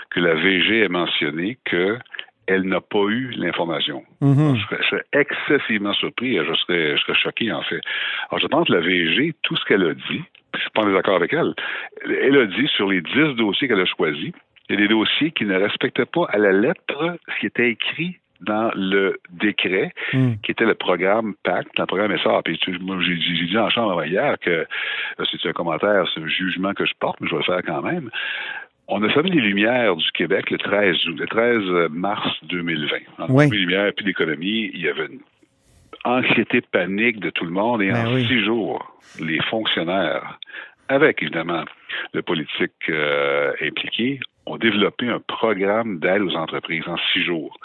que 0.09 0.19
la 0.19 0.33
VG 0.35 0.81
ait 0.81 0.88
mentionné 0.88 1.57
que 1.65 1.97
elle 2.47 2.63
n'a 2.63 2.81
pas 2.81 3.05
eu 3.09 3.29
l'information. 3.38 4.03
Mhm. 4.21 4.55
Je, 4.55 4.62
serais, 4.63 4.77
je 4.81 4.88
serais 4.88 5.05
excessivement 5.13 5.93
surpris, 5.93 6.38
je 6.38 6.53
serais, 6.55 6.97
je 6.97 7.01
serais 7.03 7.15
choqué 7.15 7.51
en 7.51 7.62
fait. 7.62 7.81
Alors 8.29 8.39
je 8.41 8.47
pense 8.47 8.67
que 8.67 8.73
la 8.73 8.79
VG, 8.79 9.35
tout 9.43 9.55
ce 9.55 9.65
qu'elle 9.65 9.85
a 9.85 9.93
dit, 9.93 10.23
je 10.55 10.59
suis 10.59 10.69
pas 10.71 10.81
en 10.81 10.88
désaccord 10.88 11.15
avec 11.15 11.31
elle, 11.31 11.53
elle 12.05 12.38
a 12.38 12.45
dit 12.47 12.67
sur 12.75 12.89
les 12.89 13.01
dix 13.01 13.35
dossiers 13.35 13.67
qu'elle 13.67 13.79
a 13.79 13.85
choisis, 13.85 14.31
il 14.67 14.75
y 14.75 14.77
a 14.77 14.81
des 14.81 14.88
dossiers 14.88 15.31
qui 15.31 15.45
ne 15.45 15.55
respectaient 15.55 16.05
pas 16.05 16.25
à 16.29 16.38
la 16.38 16.51
lettre 16.51 17.17
ce 17.27 17.39
qui 17.39 17.45
était 17.45 17.69
écrit 17.69 18.17
dans 18.41 18.71
le 18.75 19.19
décret, 19.32 19.91
Hmm. 20.13 20.34
qui 20.43 20.52
était 20.52 20.65
le 20.65 20.75
programme 20.75 21.34
PACT, 21.43 21.67
le 21.78 21.86
programme 21.86 22.15
SR. 22.17 22.41
Puis 22.43 22.58
tu- 22.60 22.78
moi, 22.80 22.97
j'ai 23.02 23.15
j'ai 23.19 23.45
dit 23.47 23.58
en 23.58 23.69
chambre 23.69 24.04
hier 24.06 24.36
que 24.39 24.65
c'est 25.30 25.47
un 25.49 25.54
commentaire, 25.54 26.06
c'est 26.13 26.21
un 26.21 26.28
jugement 26.28 26.73
que 26.73 26.86
je 26.86 26.93
porte, 26.99 27.19
mais 27.21 27.28
je 27.28 27.34
vais 27.36 27.39
le 27.39 27.43
faire 27.54 27.62
quand 27.65 27.82
même. 27.82 28.10
On 28.88 29.04
a 29.04 29.10
fermé 29.10 29.30
les 29.30 29.41
lumières 29.41 29.95
du 29.95 30.12
Québec 30.13 30.49
le 30.49 30.58
13 30.58 30.95
août, 31.08 31.15
le 31.19 31.28
13 31.28 31.91
mars 31.91 32.28
2020. 32.43 32.97
On 33.19 33.23
a 33.23 33.28
Oui. 33.30 33.43
fermé 33.43 33.58
les 33.58 33.62
lumières 33.65 33.91
puis 33.95 34.06
l'économie. 34.06 34.71
Il 34.73 34.82
y 34.82 34.88
avait 34.89 35.06
une 35.08 35.19
anxiété, 36.06 36.62
panique 36.62 37.19
de 37.19 37.30
tout 37.30 37.45
le 37.45 37.52
monde. 37.52 37.82
Et 37.82 37.91
Ben 37.91 38.08
en 38.08 38.13
oui. 38.15 38.25
six 38.28 38.43
jours, 38.43 38.95
les 39.19 39.39
fonctionnaires, 39.43 40.39
avec 40.88 41.21
évidemment 41.21 41.65
le 42.13 42.21
politique 42.21 42.71
euh, 42.89 43.52
impliqué, 43.62 44.19
ont 44.49 44.57
développé 44.57 45.07
un 45.07 45.19
programme 45.19 45.99
d'aide 45.99 46.21
aux 46.21 46.35
entreprises 46.35 46.85
en 46.88 46.97
six 47.13 47.23
jours. 47.23 47.57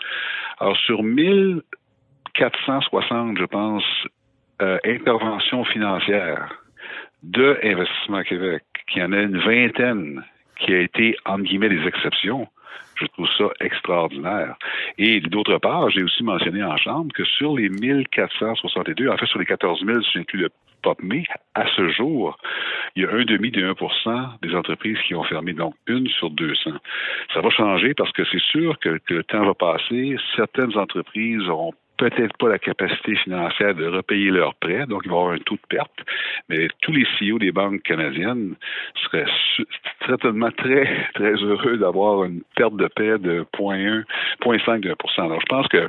Alors, 0.59 0.77
sur 0.77 1.03
1460, 1.03 3.39
je 3.39 3.45
pense, 3.45 3.85
euh, 4.63 4.79
interventions 4.85 5.65
financières 5.65 6.55
de 7.23 7.59
Investissement 7.63 8.23
Québec, 8.23 8.63
qui 8.89 9.03
en 9.03 9.13
a 9.13 9.23
une 9.23 9.39
vingtaine 9.39 10.23
qui 10.61 10.75
a 10.75 10.81
été, 10.81 11.17
entre 11.25 11.45
guillemets, 11.45 11.71
des 11.71 11.87
exceptions. 11.87 12.47
Je 12.97 13.07
trouve 13.07 13.29
ça 13.37 13.47
extraordinaire. 13.61 14.57
Et 14.99 15.21
d'autre 15.21 15.59
part, 15.59 15.91
j'ai 15.91 16.03
aussi 16.03 16.23
mentionné 16.23 16.63
en 16.63 16.77
chambre 16.77 17.13
que 17.13 17.25
sur 17.25 17.57
les 17.57 17.69
1462, 17.69 19.09
en 19.09 19.17
fait 19.17 19.27
sur 19.27 19.39
les 19.39 19.47
14 19.47 19.85
000, 19.85 20.03
si 20.03 20.11
j'inclus 20.13 20.39
le 20.39 20.51
POPME, 20.83 21.25
à 21.55 21.67
ce 21.75 21.89
jour, 21.89 22.39
il 22.95 23.03
y 23.03 23.07
a 23.07 23.11
un 23.11 23.25
demi 23.25 23.51
de 23.51 23.65
1 23.65 24.39
des 24.43 24.55
entreprises 24.55 24.99
qui 25.07 25.15
ont 25.15 25.25
fermé, 25.25 25.55
donc 25.55 25.75
une 25.87 26.07
sur 26.09 26.31
200. 26.31 26.71
Ça 27.33 27.41
va 27.41 27.51
changer 27.51 27.95
parce 27.95 28.13
que 28.13 28.23
c'est 28.31 28.43
sûr 28.53 28.79
que, 28.79 28.99
que 28.99 29.15
le 29.15 29.25
temps 29.25 29.45
va 29.45 29.55
passer. 29.55 30.17
Certaines 30.37 30.77
entreprises 30.77 31.49
auront 31.49 31.73
peut-être 31.97 32.37
pas 32.39 32.49
la 32.49 32.59
capacité 32.59 33.15
financière 33.17 33.75
de 33.75 33.87
repayer 33.87 34.31
leurs 34.31 34.55
prêts, 34.55 34.87
donc 34.87 35.03
il 35.05 35.11
va 35.11 35.17
y 35.17 35.19
avoir 35.19 35.35
un 35.35 35.39
taux 35.39 35.55
de 35.55 35.67
perte. 35.69 35.93
Mais 36.49 36.69
tous 36.83 36.93
les 36.93 37.07
CEO 37.19 37.39
des 37.39 37.53
banques 37.53 37.83
canadiennes 37.83 38.55
seraient 39.05 39.27
certainement 40.07 40.51
très, 40.51 41.09
très 41.15 41.35
heureux 41.35 41.77
d'avoir 41.77 42.25
une 42.25 42.43
perte 42.57 42.77
de 42.77 42.89
paix 42.89 43.19
de 43.19 43.45
0.1, 43.57 44.05
0.5 44.43 44.81
de 44.81 44.93
1%. 44.93 45.25
Alors, 45.25 45.41
je 45.41 45.47
pense 45.47 45.69
qu'il 45.69 45.89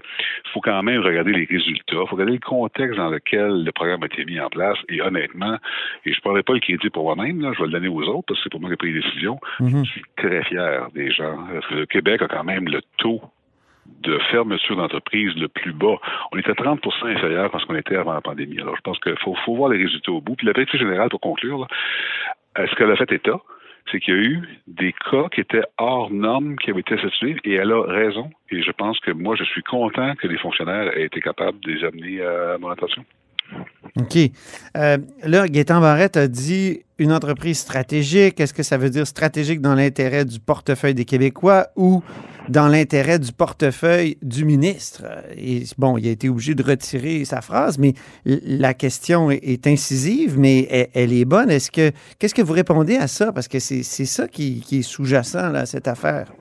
faut 0.53 0.61
quand 0.61 0.81
même 0.83 1.01
regarder 1.01 1.31
les 1.31 1.45
résultats, 1.45 1.95
il 1.95 2.07
faut 2.07 2.15
regarder 2.15 2.33
le 2.33 2.39
contexte 2.39 2.97
dans 2.97 3.09
lequel 3.09 3.63
le 3.63 3.71
programme 3.71 4.03
a 4.03 4.05
été 4.05 4.25
mis 4.25 4.39
en 4.39 4.49
place. 4.49 4.77
Et 4.89 5.01
honnêtement, 5.01 5.57
et 6.05 6.11
je 6.11 6.17
ne 6.17 6.21
prendrai 6.21 6.43
pas 6.43 6.53
le 6.53 6.59
crédit 6.59 6.89
pour 6.89 7.03
moi-même, 7.03 7.41
je 7.53 7.59
vais 7.59 7.65
le 7.65 7.71
donner 7.71 7.87
aux 7.87 8.03
autres 8.03 8.25
parce 8.27 8.39
que 8.39 8.43
c'est 8.43 8.49
pour 8.49 8.61
moi 8.61 8.69
qui 8.69 8.73
ai 8.73 8.77
pris 8.77 8.93
les 8.93 9.01
décisions. 9.01 9.39
Mhm. 9.59 9.85
Je 9.85 9.91
suis 9.91 10.03
très 10.17 10.43
fier 10.43 10.87
des 10.93 11.11
gens. 11.11 11.37
Parce 11.51 11.67
que 11.67 11.75
le 11.75 11.85
Québec 11.85 12.21
a 12.21 12.27
quand 12.27 12.43
même 12.43 12.65
le 12.65 12.81
taux 12.97 13.21
de 14.01 14.17
fermeture 14.31 14.75
d'entreprise 14.75 15.35
le 15.35 15.47
plus 15.47 15.73
bas. 15.73 15.97
On 16.31 16.37
était 16.37 16.51
30% 16.51 17.07
inférieur 17.07 17.53
à 17.53 17.59
ce 17.59 17.65
qu'on 17.65 17.75
était 17.75 17.95
avant 17.95 18.13
la 18.13 18.21
pandémie. 18.21 18.59
Alors, 18.59 18.75
je 18.75 18.81
pense 18.81 18.99
qu'il 18.99 19.17
faut, 19.19 19.35
voir 19.47 19.69
les 19.69 19.83
résultats 19.83 20.11
au 20.11 20.21
bout. 20.21 20.35
Puis 20.35 20.47
la 20.47 20.53
vérité 20.53 20.77
générale, 20.77 21.09
pour 21.09 21.19
conclure, 21.19 21.59
là, 21.59 21.67
euh, 22.59 22.67
ce 22.67 22.75
qu'elle 22.75 22.91
a 22.91 22.95
fait 22.95 23.11
État, 23.11 23.39
c'est 23.91 23.99
qu'il 23.99 24.13
y 24.15 24.17
a 24.17 24.21
eu 24.21 24.41
des 24.67 24.93
cas 24.93 25.29
qui 25.31 25.41
étaient 25.41 25.63
hors 25.77 26.11
normes 26.11 26.55
qui 26.57 26.71
avaient 26.71 26.79
été 26.79 26.97
situés 26.97 27.37
et 27.43 27.53
elle 27.53 27.71
a 27.71 27.81
raison. 27.81 28.31
Et 28.49 28.61
je 28.61 28.71
pense 28.71 28.99
que 28.99 29.11
moi, 29.11 29.35
je 29.35 29.43
suis 29.43 29.63
content 29.63 30.15
que 30.15 30.27
les 30.27 30.37
fonctionnaires 30.37 30.97
aient 30.97 31.05
été 31.05 31.21
capables 31.21 31.59
de 31.59 31.71
les 31.71 31.83
amener 31.83 32.21
à 32.21 32.57
mon 32.57 32.69
attention. 32.69 33.05
OK. 33.97 34.17
Euh, 34.75 34.97
là, 35.23 35.47
Gaétan 35.47 35.79
Barrette 35.79 36.17
a 36.17 36.27
dit 36.27 36.81
une 36.97 37.13
entreprise 37.13 37.59
stratégique. 37.59 38.41
Est-ce 38.41 38.53
que 38.53 38.63
ça 38.63 38.77
veut 38.77 38.89
dire 38.89 39.07
stratégique 39.07 39.61
dans 39.61 39.73
l'intérêt 39.73 40.25
du 40.25 40.39
portefeuille 40.39 40.93
des 40.93 41.05
Québécois 41.05 41.67
ou 41.77 42.03
dans 42.49 42.67
l'intérêt 42.67 43.19
du 43.19 43.31
portefeuille 43.31 44.17
du 44.21 44.43
ministre? 44.43 45.03
Bon, 45.77 45.97
il 45.97 46.07
a 46.09 46.11
été 46.11 46.27
obligé 46.27 46.55
de 46.55 46.63
retirer 46.63 47.23
sa 47.23 47.41
phrase, 47.41 47.77
mais 47.77 47.93
la 48.25 48.73
question 48.73 49.31
est, 49.31 49.65
incisive, 49.65 50.37
mais 50.37 50.67
elle, 50.69 50.87
elle 50.93 51.13
est 51.13 51.25
bonne. 51.25 51.49
Est-ce 51.49 51.71
que 51.71 51.91
qu'est-ce 52.19 52.35
que 52.35 52.41
vous 52.41 52.53
répondez 52.53 52.97
à 52.97 53.07
ça? 53.07 53.31
Parce 53.31 53.47
que 53.47 53.59
c'est 53.59 53.83
ça 53.83 54.27
qui, 54.27 54.61
est 54.73 54.81
sous-jacent 54.81 55.53
à 55.53 55.65
cette 55.65 55.87
affaire. 55.87 56.33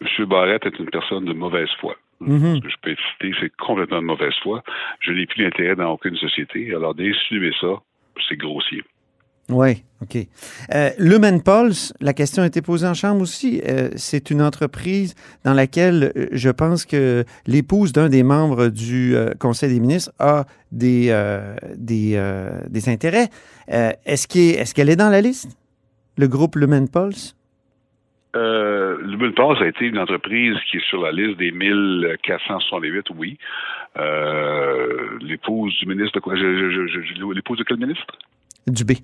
M. 0.00 0.26
Barrette 0.26 0.66
est 0.66 0.78
une 0.78 0.90
personne 0.90 1.24
de 1.24 1.32
mauvaise 1.32 1.68
foi. 1.80 1.94
Mhm. 2.20 2.56
Ce 2.56 2.60
que 2.60 2.68
je 2.70 2.76
peux 2.82 2.96
citer, 3.12 3.36
c'est 3.40 3.56
complètement 3.56 4.00
de 4.00 4.06
mauvaise 4.06 4.34
foi. 4.42 4.62
Je 5.00 5.12
n'ai 5.12 5.26
plus 5.26 5.44
d'intérêt 5.44 5.76
dans 5.76 5.90
aucune 5.92 6.16
société. 6.16 6.74
Alors, 6.74 6.94
d'insinuer 6.94 7.52
ça, 7.60 7.82
c'est 8.28 8.36
grossier. 8.36 8.82
Oui, 9.50 9.84
OK. 10.00 10.16
Euh, 10.74 10.90
Lumen 10.98 11.42
Pulse, 11.42 11.92
la 12.00 12.14
question 12.14 12.42
a 12.42 12.46
été 12.46 12.62
posée 12.62 12.86
en 12.86 12.94
chambre 12.94 13.20
aussi. 13.20 13.60
Euh, 13.66 13.90
c'est 13.94 14.30
une 14.30 14.40
entreprise 14.40 15.14
dans 15.44 15.52
laquelle 15.52 16.12
euh, 16.16 16.28
je 16.32 16.48
pense 16.48 16.86
que 16.86 17.24
l'épouse 17.46 17.92
d'un 17.92 18.08
des 18.08 18.22
membres 18.22 18.68
du 18.68 19.14
euh, 19.14 19.34
Conseil 19.38 19.68
des 19.68 19.80
ministres 19.80 20.12
a 20.18 20.46
des, 20.72 21.14
des, 21.76 22.20
des 22.68 22.88
intérêts. 22.88 23.28
Est-ce 23.68 24.26
qu'elle 24.26 24.88
est, 24.88 24.92
est 24.92 24.96
dans 24.96 25.10
la 25.10 25.20
liste, 25.20 25.56
le 26.16 26.26
groupe 26.26 26.56
Lumen 26.56 26.88
Pulse? 26.88 27.36
Euh, 28.34 28.98
a 29.60 29.66
été 29.66 29.86
une 29.86 29.98
entreprise 29.98 30.56
qui 30.70 30.78
est 30.78 30.88
sur 30.88 31.02
la 31.02 31.12
liste 31.12 31.38
des 31.38 31.52
1468, 31.52 33.06
oui. 33.16 33.38
Euh, 33.96 35.18
l'épouse 35.20 35.72
du 35.78 35.86
ministre 35.86 36.14
de 36.14 36.20
quoi? 36.20 36.34
L'épouse 36.34 37.58
de 37.58 37.64
quel 37.64 37.76
ministre? 37.76 38.06
Dubé. 38.66 38.96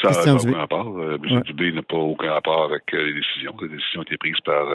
Ça 0.00 0.10
n'a 0.10 0.34
aucun 0.34 0.56
rapport. 0.56 0.98
Euh, 0.98 1.18
M. 1.22 1.36
Ouais. 1.36 1.42
Dubé 1.42 1.72
n'a 1.72 1.82
pas 1.82 1.96
aucun 1.96 2.32
rapport 2.32 2.64
avec 2.64 2.82
euh, 2.94 3.04
les 3.06 3.14
décisions. 3.14 3.54
Les 3.60 3.68
décisions 3.68 4.00
ont 4.00 4.04
été 4.04 4.16
prises 4.16 4.40
par, 4.44 4.66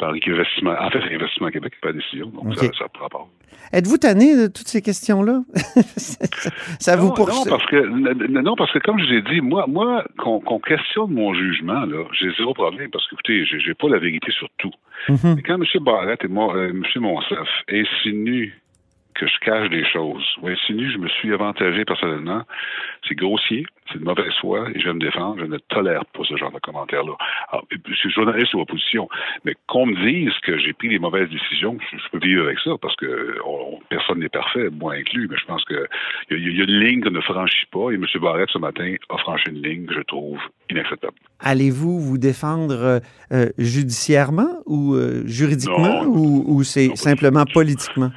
par 0.00 0.10
Investissement. 0.10 0.74
En 0.80 0.90
fait, 0.90 1.14
Investissement 1.14 1.48
Québec 1.50 1.74
pas 1.80 1.92
décision. 1.92 2.26
Donc, 2.26 2.46
okay. 2.46 2.70
ça 2.76 2.84
n'a 2.84 2.88
pas 2.88 3.00
rapport. 3.00 3.28
Êtes-vous 3.72 3.98
tanné 3.98 4.34
de 4.34 4.46
toutes 4.46 4.66
ces 4.66 4.82
questions-là? 4.82 5.42
ça 6.80 6.96
non, 6.96 7.02
vous 7.02 7.14
poursuit? 7.14 7.50
Non, 7.50 7.56
parce 7.56 7.66
que, 7.66 8.40
non, 8.40 8.56
parce 8.56 8.72
que 8.72 8.78
comme 8.80 8.98
je 8.98 9.06
vous 9.06 9.12
ai 9.12 9.22
dit, 9.22 9.40
moi, 9.40 9.66
moi 9.68 10.04
qu'on 10.18 10.40
qu 10.40 10.60
questionne 10.66 11.10
mon 11.10 11.34
jugement, 11.34 11.84
là, 11.84 12.04
j'ai 12.18 12.32
zéro 12.36 12.54
problème 12.54 12.90
parce 12.90 13.06
que, 13.06 13.14
écoutez, 13.14 13.44
j'ai 13.44 13.74
pas 13.74 13.88
la 13.88 13.98
vérité 13.98 14.32
sur 14.32 14.48
tout. 14.58 14.72
Mm 15.08 15.14
-hmm. 15.14 15.38
Et 15.38 15.42
quand 15.42 15.54
M. 15.54 15.84
Barrette 15.84 16.24
et 16.24 16.28
moi, 16.28 16.56
euh, 16.56 16.70
M. 16.70 16.84
Monsef 16.96 17.48
insinuent 17.68 18.52
que 19.14 19.26
je 19.26 19.38
cache 19.40 19.68
des 19.70 19.84
choses 19.84 20.24
ou 20.40 20.48
insinue 20.48 20.90
je 20.92 20.98
me 20.98 21.08
suis 21.08 21.32
avantagé 21.32 21.84
personnellement, 21.84 22.42
c'est 23.08 23.14
grossier, 23.14 23.66
c'est 23.92 23.98
de 23.98 24.04
mauvaise 24.04 24.32
foi 24.40 24.68
et 24.74 24.80
je 24.80 24.86
vais 24.86 24.94
me 24.94 25.00
défendre. 25.00 25.38
Je 25.40 25.44
ne 25.44 25.58
tolère 25.68 26.04
pas 26.06 26.22
ce 26.24 26.36
genre 26.36 26.52
de 26.52 26.58
commentaires-là. 26.58 27.14
Je 27.88 27.94
suis 27.94 28.10
journaliste 28.10 28.54
ou 28.54 28.60
opposition, 28.60 29.08
mais 29.44 29.54
qu'on 29.66 29.86
me 29.86 29.96
dise 30.10 30.32
que 30.42 30.58
j'ai 30.58 30.72
pris 30.72 30.88
des 30.88 30.98
mauvaises 30.98 31.28
décisions, 31.28 31.78
je, 31.90 31.96
je, 31.96 32.08
peux 32.10 32.18
vivre 32.18 32.44
avec 32.44 32.58
ça 32.60 32.72
parce 32.80 32.94
que 32.96 33.36
on, 33.44 33.80
personne 33.88 34.20
n'est 34.20 34.28
parfait, 34.28 34.68
moi 34.70 34.94
inclus, 34.94 35.28
mais 35.28 35.36
je 35.36 35.44
pense 35.44 35.64
qu'il 35.64 35.76
y, 36.30 36.56
y, 36.56 36.60
a 36.60 36.64
une 36.64 36.80
ligne 36.80 37.02
qu'on 37.02 37.10
ne 37.10 37.20
franchit 37.20 37.66
pas 37.72 37.90
et 37.90 37.94
M. 37.94 38.06
Barrette, 38.20 38.50
ce 38.52 38.58
matin, 38.58 38.94
a 39.08 39.18
franchi 39.18 39.50
une 39.50 39.62
ligne 39.62 39.86
que 39.86 39.94
je 39.94 40.02
trouve 40.02 40.38
inacceptable. 40.70 41.14
Allez-vous 41.40 42.00
vous 42.00 42.18
défendre 42.18 43.00
euh, 43.32 43.48
judiciairement 43.58 44.60
ou 44.66 44.94
euh, 44.94 45.22
juridiquement 45.26 46.04
non, 46.04 46.10
ou, 46.10 46.44
ou 46.46 46.62
c'est 46.62 46.94
simplement 46.96 47.44
politiquement? 47.44 48.10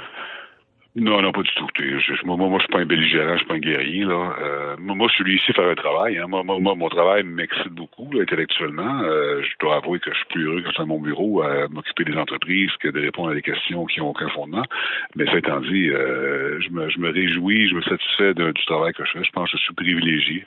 Non, 0.96 1.24
non, 1.24 1.32
pas 1.32 1.42
du 1.42 1.50
tout. 1.56 1.68
Je, 1.76 2.24
moi, 2.24 2.38
moi, 2.38 2.60
je 2.60 2.66
suis 2.66 2.72
pas 2.72 2.80
un 2.80 2.86
belligérant, 2.86 3.34
je 3.34 3.38
suis 3.38 3.48
pas 3.48 3.56
un 3.56 3.60
guerrier. 3.60 4.04
Là. 4.06 4.36
Euh, 4.40 4.76
moi, 4.78 5.08
je 5.10 5.24
suis 5.24 5.36
ici 5.36 5.52
faire 5.52 5.68
un 5.68 5.74
travail. 5.74 6.20
Hein. 6.20 6.28
Moi, 6.28 6.44
moi, 6.44 6.76
mon 6.76 6.88
travail 6.88 7.24
m'excite 7.24 7.74
beaucoup 7.74 8.12
là, 8.14 8.22
intellectuellement. 8.22 9.02
Euh, 9.02 9.42
je 9.42 9.50
dois 9.60 9.78
avouer 9.78 10.00
que 10.00 10.12
je 10.12 10.18
suis 10.18 10.26
plus 10.28 10.46
heureux 10.46 10.62
quand 10.62 10.70
je 10.70 10.74
suis 10.76 10.84
à 10.84 10.86
mon 10.86 11.00
bureau 11.00 11.42
à 11.42 11.68
m'occuper 11.70 12.04
des 12.04 12.16
entreprises 12.16 12.70
que 12.80 12.90
de 12.90 13.02
répondre 13.02 13.32
à 13.32 13.34
des 13.34 13.42
questions 13.42 13.86
qui 13.86 14.02
n'ont 14.02 14.10
aucun 14.10 14.30
fondement. 14.30 14.66
Mais 15.16 15.26
ça 15.26 15.38
étant 15.40 15.62
dit, 15.62 15.90
euh, 15.90 16.62
je, 16.62 16.70
me, 16.70 16.88
je 16.90 17.00
me 17.00 17.10
réjouis, 17.12 17.70
je 17.70 17.74
me 17.74 17.82
satisfais 17.82 18.36
du 18.36 18.66
travail 18.68 18.94
que 18.94 19.04
je 19.04 19.14
fais. 19.14 19.24
Je 19.24 19.32
pense 19.32 19.52
que 19.52 19.58
je 19.58 19.64
suis 19.64 19.74
privilégié 19.74 20.46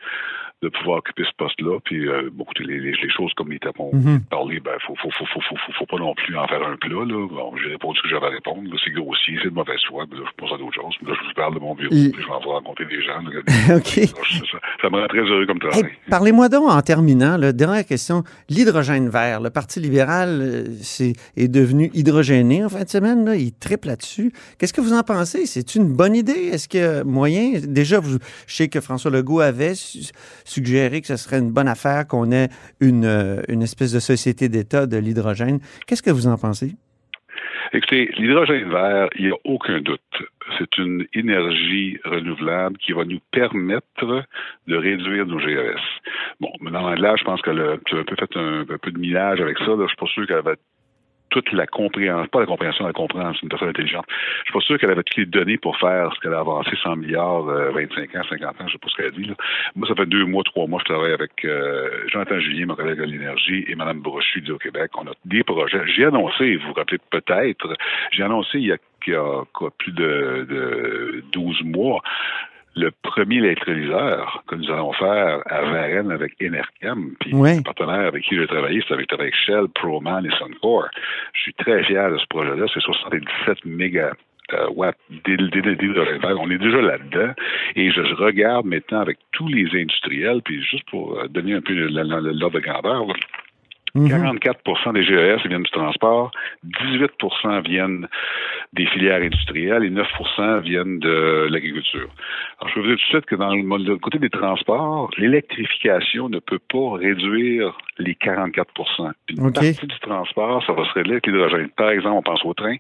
de 0.63 0.69
pouvoir 0.71 0.99
occuper 0.99 1.23
ce 1.25 1.35
poste-là. 1.37 1.79
Puis, 1.85 2.09
euh, 2.09 2.31
bon, 2.33 2.45
écoutez, 2.45 2.65
les, 2.65 2.81
les, 2.81 2.93
les 2.93 3.11
choses 3.11 3.33
comme 3.37 3.51
les 3.53 3.59
tapons 3.59 3.91
Mhm. 3.93 4.21
parlé, 4.31 4.59
ben, 4.61 4.73
faut, 4.87 4.95
faut, 4.97 5.11
faut, 5.11 5.27
faut, 5.27 5.41
faut, 5.49 5.57
faut, 5.57 5.73
faut 5.79 5.87
pas 5.87 5.99
non 5.99 6.15
plus 6.15 6.37
en 6.37 6.47
faire 6.49 6.63
un 6.67 6.77
plat, 6.77 7.05
là. 7.05 7.29
Bon, 7.29 7.53
j'ai 7.63 7.71
répondu 7.73 7.99
ce 7.99 8.03
que 8.03 8.09
j'avais 8.09 8.27
à 8.27 8.31
répondre. 8.31 8.63
C'est 8.83 8.91
grossier, 8.93 9.37
c'est 9.43 9.51
de 9.51 9.55
mauvaise 9.55 9.81
foi. 9.89 10.07
Mais 10.11 10.17
là, 10.17 10.25
je 10.27 10.33
pense 10.37 10.53
à 10.53 10.57
d'autres 10.57 10.75
choses. 10.75 10.95
Là, 11.07 11.13
je 11.15 11.27
vous 11.29 11.35
parle 11.35 11.55
de 11.55 11.61
mon 11.61 11.75
bureau, 11.75 11.91
puis 11.91 12.13
je 12.23 12.27
vais 12.27 12.33
en 12.33 12.41
voir 12.41 12.57
rencontrer 12.57 12.87
des 12.87 13.03
gens. 13.03 13.21
là. 13.21 13.77
OK. 13.77 13.85
ça, 14.51 14.59
ça 14.81 14.91
me 14.91 14.97
rend 15.01 15.07
très 15.09 15.21
heureux 15.21 15.47
comme 15.47 15.59
travail. 15.59 15.81
Hey, 15.81 15.91
Parlez-moi 16.09 16.49
donc 16.49 16.71
en 16.71 16.81
terminant, 16.83 17.37
dernière 17.53 17.85
question, 17.85 18.25
l'hydrogène 18.49 19.09
vert. 19.11 19.41
Le 19.41 19.51
Parti 19.51 19.79
libéral 19.81 20.29
euh, 20.43 20.65
c'est- 20.81 21.13
est 21.37 21.49
devenu 21.49 21.91
hydrogéné 21.93 22.65
en 22.65 22.69
fin 22.71 22.83
de 22.85 22.89
semaine, 22.89 23.25
là, 23.27 23.37
il 23.37 23.53
triple 23.53 23.89
là-dessus. 23.89 24.33
Qu'est-ce 24.59 24.73
que 24.73 24.81
vous 24.81 24.95
en 24.95 25.03
pensez? 25.03 25.45
C'est 25.47 25.75
une 25.75 25.93
bonne 25.95 26.15
idée? 26.17 26.49
Est-ce 26.53 26.69
a 26.79 27.05
moyen? 27.05 27.61
Déjà, 27.63 28.01
vous- 28.01 28.19
je 28.47 28.55
sais 28.57 28.69
que 28.69 28.81
François 28.81 29.11
Legault 29.11 29.41
avait 29.41 29.75
suggéré 30.47 31.01
que 31.01 31.07
ce 31.07 31.17
serait 31.17 31.39
une 31.39 31.53
bonne 31.53 31.69
affaire 31.69 32.07
qu'on 32.07 32.31
ait 32.33 32.49
une, 32.81 33.05
euh, 33.05 33.43
une 33.49 33.63
espèce 33.63 33.93
de 33.93 34.01
société 34.01 34.49
d'État 34.49 34.87
de 34.87 34.97
l'hydrogène. 34.97 35.59
Qu'est-ce 35.87 36.03
que 36.03 36.11
vous 36.11 36.27
en 36.27 36.37
pensez? 36.37 36.77
Écoutez, 37.73 38.11
l'hydrogène 38.17 38.71
vert, 38.71 39.09
il 39.19 39.27
n'y 39.27 39.33
a 39.33 39.37
aucun 39.45 39.81
doute. 39.81 40.01
C'est 40.59 40.79
une 40.79 41.05
énergie 41.13 41.99
renouvelable 42.05 42.79
qui 42.79 42.93
va 42.93 43.05
nous 43.05 43.19
permettre 43.33 44.25
de 44.67 44.77
réduire 44.77 45.27
nos 45.27 45.41
GES. 45.41 45.81
Bon, 46.41 46.51
maintenant, 46.61 46.89
là, 46.95 47.17
je 47.19 47.25
pense 47.25 47.43
que 47.43 47.51
tu 47.85 47.97
as 47.97 47.99
un 47.99 48.05
peu 48.05 48.17
fait 48.17 48.37
un, 48.37 48.65
peu 48.65 48.91
de 48.91 48.99
millage 48.99 49.41
avec 49.41 49.59
ça. 49.59 49.67
Je 49.67 49.87
suis 49.87 49.97
pas 49.97 50.07
sûr 50.07 50.27
qu'elle 50.27 50.37
avait 50.37 50.57
toute 51.43 51.53
la 51.53 51.67
compréhension, 51.67 52.29
pas 52.29 52.41
la 52.41 52.47
compréhension, 52.47 52.87
la 52.87 52.93
compréhension, 52.93 53.41
une 53.43 53.49
personne 53.49 53.69
intelligente. 53.69 54.05
Je 54.09 54.45
suis 54.45 54.53
pas 54.53 54.61
sûr 54.61 54.79
qu'elle 54.79 54.91
avait 54.91 55.03
toutes 55.03 55.17
les 55.17 55.27
données 55.27 55.59
pour 55.59 55.77
faire 55.79 56.13
ce 56.15 56.21
qu'elle 56.21 56.35
a 56.35 56.41
avancé 56.41 56.71
100 56.83 56.97
milliards, 56.97 57.49
euh, 57.49 57.71
25 57.73 58.15
ans, 58.17 58.23
50 58.29 58.61
ans, 58.61 58.67
je 58.67 58.73
sais 58.73 58.79
pas 58.79 58.89
ce 58.89 58.97
qu'elle 58.97 59.07
a 59.07 59.11
dit. 59.11 59.25
Là. 59.25 59.35
Moi, 59.75 59.89
ça 59.89 59.95
fait 59.95 60.07
deux 60.07 60.25
mois, 60.25 60.43
trois 60.45 60.67
mois, 60.67 60.81
je 60.81 60.93
travaille 60.93 61.13
avec 61.13 61.45
euh, 61.45 61.89
Jonathan 62.09 62.39
Julien, 62.41 62.67
mon 62.67 62.75
collègue 62.75 62.99
de 62.99 63.05
l'énergie, 63.05 63.65
et 63.69 63.75
Mme 63.75 64.01
Brochu 64.01 64.41
du 64.41 64.57
Québec. 64.59 64.91
On 64.97 65.07
a 65.07 65.13
des 65.25 65.43
projets. 65.45 65.83
J'ai 65.87 66.05
annoncé, 66.05 66.57
vous 66.57 66.69
vous 66.69 66.75
rappelez 66.75 66.99
peut-être, 67.11 67.77
j'ai 68.13 68.23
annoncé 68.23 68.59
il 68.59 68.67
y 68.67 68.73
a, 68.73 68.77
plus 69.79 69.93
de, 69.93 70.47
de 70.51 71.25
12 71.33 71.63
mois 71.63 72.03
le 72.77 72.91
premier 73.03 73.37
électrolyseur 73.39 74.45
que 74.47 74.55
nous 74.55 74.71
allons 74.71 74.93
faire 74.93 75.41
à 75.47 75.63
Varennes 75.63 76.11
avec 76.11 76.35
Enercam, 76.43 77.13
puis 77.21 77.35
Ouais. 77.35 77.57
le 77.57 77.63
partenaire 77.63 78.07
avec 78.07 78.23
qui 78.25 78.37
j'ai 78.37 78.47
travaillé, 78.47 78.83
c'est 78.87 78.95
avec, 78.95 79.11
avec 79.13 79.35
Shell, 79.35 79.67
Proman 79.75 80.25
et 80.25 80.31
Suncor. 80.39 80.89
Je 81.33 81.41
suis 81.41 81.55
très 81.55 81.83
fier 81.85 82.11
de 82.11 82.19
ce 82.19 82.27
projet-là. 82.27 82.67
C'est 82.73 82.81
77 82.81 83.65
méga 83.65 84.13
euh, 84.53 84.69
vert. 84.77 86.41
On 86.41 86.51
est 86.51 86.59
déjà 86.59 86.81
là-dedans. 86.81 87.33
Et 87.75 87.91
je, 87.91 88.03
je 88.05 88.15
regarde 88.15 88.67
maintenant 88.67 89.01
avec 89.01 89.19
tous 89.33 89.49
les 89.49 89.67
industriels, 89.81 90.41
puis 90.45 90.63
juste 90.63 90.89
pour 90.91 91.19
euh, 91.19 91.29
donner 91.29 91.55
un 91.55 91.61
peu 91.63 91.73
l'ordre 91.75 92.51
de 92.51 92.61
grandeur, 92.61 93.07
là, 93.97 94.33
44% 94.33 94.93
des 94.93 95.03
GES 95.03 95.47
viennent 95.47 95.63
du 95.63 95.71
transport, 95.71 96.31
18 96.65 97.13
viennent 97.67 98.09
des 98.73 98.87
filières 98.87 99.23
industrielles 99.23 99.85
et 99.85 99.91
9 99.91 100.07
viennent 100.63 100.99
de 100.99 101.49
l'agriculture. 101.51 102.09
Alors, 102.61 102.69
je 102.69 102.75
peux 102.75 102.81
vous 102.81 102.87
dire 102.89 102.97
tout 102.97 103.03
de 103.03 103.09
suite 103.09 103.27
que 103.27 103.37
dans 103.37 103.55
le, 103.55 103.97
côté 103.99 104.19
des 104.19 104.31
transports, 104.31 105.11
l'électrification 105.19 106.29
ne 106.29 106.39
peut 106.39 106.59
pas 106.59 106.97
réduire 106.97 107.77
les 107.99 108.15
44 108.15 108.71
Une 109.31 109.47
OK. 109.47 109.55
partie 109.55 109.87
du 109.87 109.99
transport, 110.01 110.65
ça 110.67 110.73
va 110.73 110.85
se 110.85 110.93
régler 110.93 111.13
avec 111.13 111.27
l'hydrogène. 111.27 111.69
Par 111.77 111.91
exemple, 111.91 112.17
on 112.17 112.23
pense 112.23 112.45
au 112.45 112.55
train, 112.55 112.77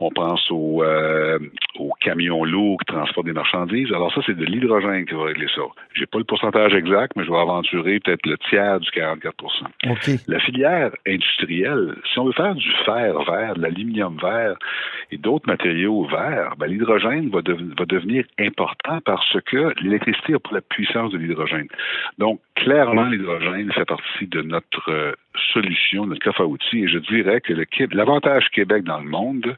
on 0.00 0.10
pense 0.10 0.50
aux, 0.50 0.82
euh, 0.82 1.38
aux 1.78 1.92
camions 2.00 2.44
lourds 2.44 2.78
qui 2.80 2.92
transportent 2.94 3.26
des 3.26 3.32
marchandises. 3.32 3.92
Alors 3.92 4.12
ça, 4.14 4.20
c'est 4.26 4.36
de 4.36 4.44
l'hydrogène 4.44 5.04
qui 5.06 5.14
va 5.14 5.24
régler 5.24 5.48
ça. 5.54 5.62
J'ai 5.94 6.06
pas 6.06 6.18
le 6.18 6.24
pourcentage 6.24 6.74
exact, 6.74 7.12
mais 7.16 7.24
je 7.24 7.30
vais 7.30 7.38
aventurer 7.38 8.00
peut-être 8.00 8.26
le 8.26 8.38
tiers 8.48 8.80
du 8.80 8.90
44 8.90 9.44
OK. 9.44 10.10
la 10.28 10.40
industrielle, 11.06 11.96
si 12.12 12.18
on 12.18 12.26
veut 12.26 12.32
faire 12.32 12.54
du 12.54 12.70
fer 12.84 13.14
vert, 13.24 13.54
de 13.54 13.62
l'aluminium 13.62 14.16
vert 14.20 14.56
et 15.10 15.16
d'autres 15.18 15.48
matériaux 15.48 16.06
verts, 16.06 16.54
ben, 16.58 16.66
l'hydrogène 16.66 17.30
va, 17.30 17.42
dev- 17.42 17.74
va 17.78 17.84
devenir 17.86 18.24
important 18.38 19.00
parce 19.04 19.36
que 19.46 19.74
l'électricité 19.82 20.32
n'a 20.32 20.38
pas 20.38 20.50
la 20.52 20.60
puissance 20.60 21.12
de 21.12 21.18
l'hydrogène. 21.18 21.68
Donc, 22.18 22.40
clairement, 22.56 23.04
l'hydrogène 23.04 23.72
fait 23.72 23.84
partie 23.84 24.26
de 24.26 24.42
notre 24.42 24.90
euh, 24.90 25.12
solution, 25.52 26.06
notre 26.06 26.22
coffre 26.22 26.42
à 26.42 26.46
outils. 26.46 26.84
Et 26.84 26.88
je 26.88 26.98
dirais 26.98 27.40
que 27.40 27.52
l'avantage 27.94 28.48
Québec 28.52 28.84
dans 28.84 28.98
le 28.98 29.08
monde, 29.08 29.56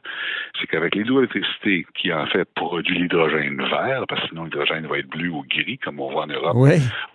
c'est 0.59 0.67
qu'avec 0.67 0.95
l'hydroélectricité 0.95 1.85
qui 1.95 2.13
en 2.13 2.25
fait 2.27 2.47
produit 2.55 2.97
l'hydrogène 2.97 3.57
vert, 3.57 4.05
parce 4.07 4.21
que 4.21 4.27
sinon 4.29 4.45
l'hydrogène 4.45 4.87
va 4.87 4.99
être 4.99 5.09
bleu 5.09 5.29
ou 5.29 5.43
gris, 5.49 5.77
comme 5.77 5.99
on 5.99 6.11
voit 6.11 6.23
en 6.23 6.27
Europe 6.27 6.57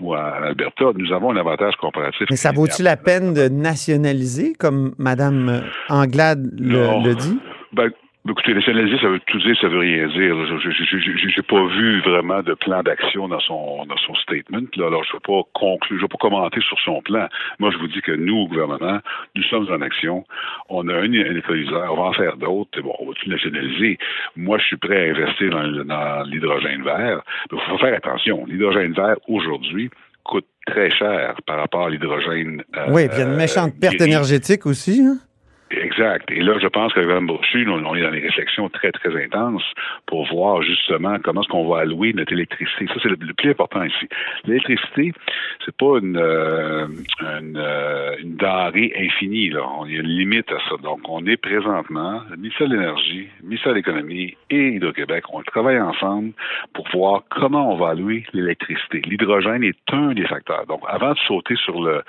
ou 0.01 0.15
en 0.15 0.43
Alberta, 0.43 0.87
nous 0.97 1.13
avons 1.13 1.31
un 1.33 1.37
avantage 1.37 1.75
comparatif. 1.77 2.27
Mais 2.31 2.37
ça 2.37 2.53
vaut-il 2.53 2.85
la 2.85 2.97
peine 2.97 3.35
de 3.35 3.49
nationaliser, 3.49 4.55
comme 4.59 4.95
Mme 4.99 5.63
Anglade 5.89 6.51
le 6.59 7.15
dit? 7.15 7.39
Ben, 7.73 7.91
écoutez, 8.31 8.55
nationaliser, 8.55 8.99
ça 9.01 9.09
veut 9.09 9.21
tout 9.27 9.39
dire, 9.39 9.57
ça 9.61 9.69
veut 9.69 9.81
rien 9.81 10.07
dire. 10.07 10.47
Je 10.47 11.27
n'ai 11.27 11.43
pas 11.43 11.67
vu 11.67 12.01
vraiment 12.03 12.43
de 12.43 12.55
plan 12.55 12.83
d'action 12.83 13.29
dans 13.29 13.41
son 13.41 13.85
dans 13.87 13.97
son 13.99 14.15
statement. 14.15 14.69
Là. 14.77 14.87
Alors, 14.87 15.05
je 15.05 15.11
ne 15.11 15.15
vais 15.15 15.21
pas 15.27 15.43
conclure, 15.53 15.99
je 15.99 16.03
vais 16.03 16.09
pas 16.09 16.19
commenter 16.19 16.61
sur 16.61 16.79
son 16.81 17.03
plan. 17.03 17.29
Moi, 17.59 17.71
je 17.73 17.79
vous 17.79 17.89
dis 17.89 18.01
que 18.01 18.13
nous, 18.13 18.37
au 18.37 18.49
gouvernement, 18.49 19.01
nous 19.35 19.43
sommes 19.45 19.69
en 19.71 19.81
action. 19.81 20.25
On 20.69 20.89
a 20.89 20.95
un, 20.95 21.13
électrolyseur, 21.13 21.93
on 21.93 21.97
va 21.97 22.09
en 22.09 22.13
faire 22.13 22.37
d'autres. 22.37 22.81
Bon, 22.81 22.95
on 23.01 23.07
va 23.07 23.13
tout 23.15 23.29
nationaliser. 23.29 23.99
Moi, 24.37 24.59
je 24.59 24.65
suis 24.67 24.77
prêt 24.77 25.09
à 25.09 25.11
investir 25.11 25.51
dans, 25.51 26.23
l'hydrogène 26.25 26.83
vert. 26.83 27.23
Mais 27.51 27.59
il 27.59 27.71
faut 27.71 27.79
faire 27.79 27.95
attention. 27.95 28.45
L'hydrogène 28.47 28.93
vert, 28.93 29.17
aujourd'hui, 29.27 29.91
coûte 30.25 30.47
très 30.67 30.91
cher 30.91 31.35
par 31.47 31.59
rapport 31.59 31.87
à 31.87 31.91
l'hydrogène. 31.91 32.63
euh, 32.77 32.87
oui, 32.91 33.09
puis 33.09 33.17
il 33.17 33.21
y 33.21 33.23
a 33.25 33.27
une 33.29 33.37
méchante 33.37 33.73
perte 33.81 33.97
gris. 33.97 34.07
énergétique 34.07 34.65
aussi. 34.67 35.03
hein? 35.05 35.19
Exact. 35.93 36.31
Et 36.31 36.41
là, 36.41 36.55
je 36.61 36.67
pense 36.69 36.93
qu'avec 36.95 37.09
Mme 37.09 37.27
Brochu, 37.27 37.69
on, 37.69 37.85
on 37.85 37.95
est 37.95 38.03
dans 38.03 38.11
des 38.11 38.21
réflexions 38.21 38.69
très, 38.69 38.93
très 38.93 39.15
intenses 39.25 39.65
pour 40.07 40.27
voir 40.29 40.63
justement 40.63 41.19
comment 41.23 41.43
est-ce 41.43 41.49
qu'on 41.49 41.69
va 41.69 41.81
allouer 41.81 42.13
notre 42.15 42.33
électricité. 42.33 42.87
Ça, 42.89 42.95
c'est 43.03 43.09
le, 43.09 43.17
le 43.21 43.35
plus 43.35 43.51
important 43.51 43.83
ici. 43.85 44.09
L'électricité, 44.45 45.13
c'est 45.65 45.77
pas 45.77 45.99
une, 46.01 46.17
euh, 46.17 46.87
une, 47.41 47.57
euh, 47.59 48.17
infinie. 48.99 49.51
Là. 49.51 49.61
On- 49.79 49.87
Il 49.87 49.95
y 49.95 49.97
a 49.99 50.01
une 50.01 50.07
limite 50.09 50.51
à 50.51 50.59
ça. 50.69 50.77
Donc, 50.83 51.01
on 51.09 51.27
est 51.27 51.37
présentement, 51.37 52.23
le 52.31 52.37
ministère 52.37 52.69
de 52.69 52.75
l'Énergie, 52.75 53.29
le 53.43 53.49
ministère 53.49 53.73
de 53.73 53.77
l'Économie 53.77 54.37
et 54.51 54.69
Hydro-Québec, 54.77 55.25
on 55.33 55.43
travaille 55.43 55.81
ensemble 55.81 56.33
pour 56.73 56.89
voir 56.93 57.23
comment 57.31 57.73
on 57.73 57.77
va 57.77 57.91
allouer 57.91 58.25
l'électricité. 58.33 59.03
L'hydrogène 59.05 59.63
est 59.65 59.77
un 59.93 60.15
des 60.15 60.27
facteurs. 60.27 60.65
Donc, 60.67 60.81
avant 60.89 61.13
de 61.13 61.19
sauter 61.27 61.57
sur 61.57 61.83
le 61.83 62.03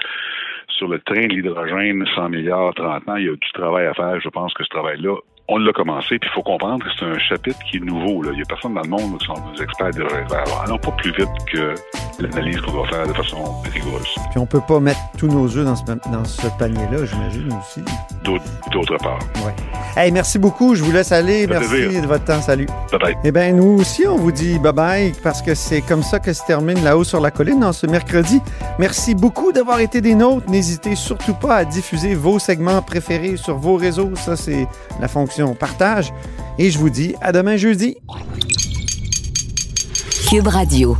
sur 0.77 0.87
le 0.87 0.99
train 0.99 1.27
de 1.27 1.33
l'hydrogène 1.33 2.05
100 2.15 2.29
milliards, 2.29 2.73
30 2.75 3.07
ans, 3.09 3.15
il 3.15 3.25
y 3.25 3.29
a 3.29 3.33
du 3.33 3.51
travail 3.53 3.87
à 3.87 3.93
faire. 3.93 4.19
Je 4.19 4.29
pense 4.29 4.53
que 4.53 4.63
ce 4.63 4.69
travail-là, 4.69 5.15
on 5.47 5.57
l'a 5.57 5.71
commencé. 5.73 6.19
Puis 6.19 6.29
il 6.29 6.33
faut 6.33 6.43
comprendre 6.43 6.83
que 6.85 6.91
c'est 6.97 7.05
un 7.05 7.19
chapitre 7.19 7.59
qui 7.69 7.77
est 7.77 7.79
nouveau. 7.79 8.21
Là. 8.21 8.31
Il 8.31 8.37
n'y 8.37 8.41
a 8.41 8.45
personne 8.45 8.73
dans 8.73 8.81
le 8.81 8.89
monde 8.89 9.17
qui 9.17 9.25
sont 9.25 9.33
des 9.53 9.63
experts 9.63 9.91
vert. 9.91 10.27
Alors, 10.31 10.63
allons 10.65 10.77
pas 10.77 10.91
plus 10.91 11.11
vite 11.11 11.29
que 11.51 11.73
l'analyse 12.19 12.59
qu'on 12.61 12.71
doit 12.71 12.87
faire 12.87 13.07
de 13.07 13.13
façon 13.13 13.37
rigoureuse. 13.71 14.07
Puis 14.31 14.39
on 14.39 14.45
peut 14.45 14.61
pas 14.67 14.79
mettre 14.79 14.99
tous 15.17 15.27
nos 15.27 15.45
œufs 15.47 15.65
dans 15.65 15.75
ce, 15.75 15.83
dans 15.83 16.25
ce 16.25 16.47
panier-là, 16.59 17.05
j'imagine 17.05 17.47
aussi. 17.59 17.81
D'autre 18.23 18.97
part. 19.03 19.19
Ouais. 19.45 19.53
Hey, 19.95 20.11
merci 20.11 20.39
beaucoup. 20.39 20.73
Je 20.75 20.83
vous 20.83 20.91
laisse 20.91 21.11
aller. 21.11 21.43
Ça 21.43 21.49
Merci 21.59 21.69
plaisir. 21.69 22.01
de 22.01 22.07
votre 22.07 22.23
temps. 22.25 22.41
Salut. 22.41 22.65
Bye 22.91 22.99
bye. 22.99 23.15
Eh 23.23 23.31
bien, 23.31 23.51
nous 23.53 23.79
aussi, 23.79 24.07
on 24.07 24.15
vous 24.17 24.31
dit 24.31 24.57
bye-bye 24.59 25.13
parce 25.21 25.41
que 25.41 25.53
c'est 25.53 25.81
comme 25.81 26.01
ça 26.03 26.19
que 26.19 26.33
se 26.33 26.43
termine 26.45 26.83
là-haut 26.83 27.03
sur 27.03 27.19
la 27.19 27.29
colline 27.31 27.59
dans 27.59 27.73
ce 27.73 27.85
mercredi. 27.85 28.41
Merci 28.79 29.13
beaucoup 29.15 29.51
d'avoir 29.51 29.79
été 29.79 30.01
des 30.01 30.15
nôtres. 30.15 30.49
N'hésitez 30.49 30.95
surtout 30.95 31.33
pas 31.35 31.57
à 31.57 31.65
diffuser 31.65 32.15
vos 32.15 32.39
segments 32.39 32.81
préférés 32.81 33.37
sur 33.37 33.57
vos 33.57 33.75
réseaux. 33.75 34.11
Ça, 34.15 34.35
c'est 34.35 34.67
la 34.99 35.07
fonction 35.07 35.53
partage. 35.53 36.11
Et 36.57 36.71
je 36.71 36.79
vous 36.79 36.89
dis 36.89 37.15
à 37.21 37.31
demain 37.31 37.57
jeudi. 37.57 37.97
Cube 40.29 40.47
Radio. 40.47 40.97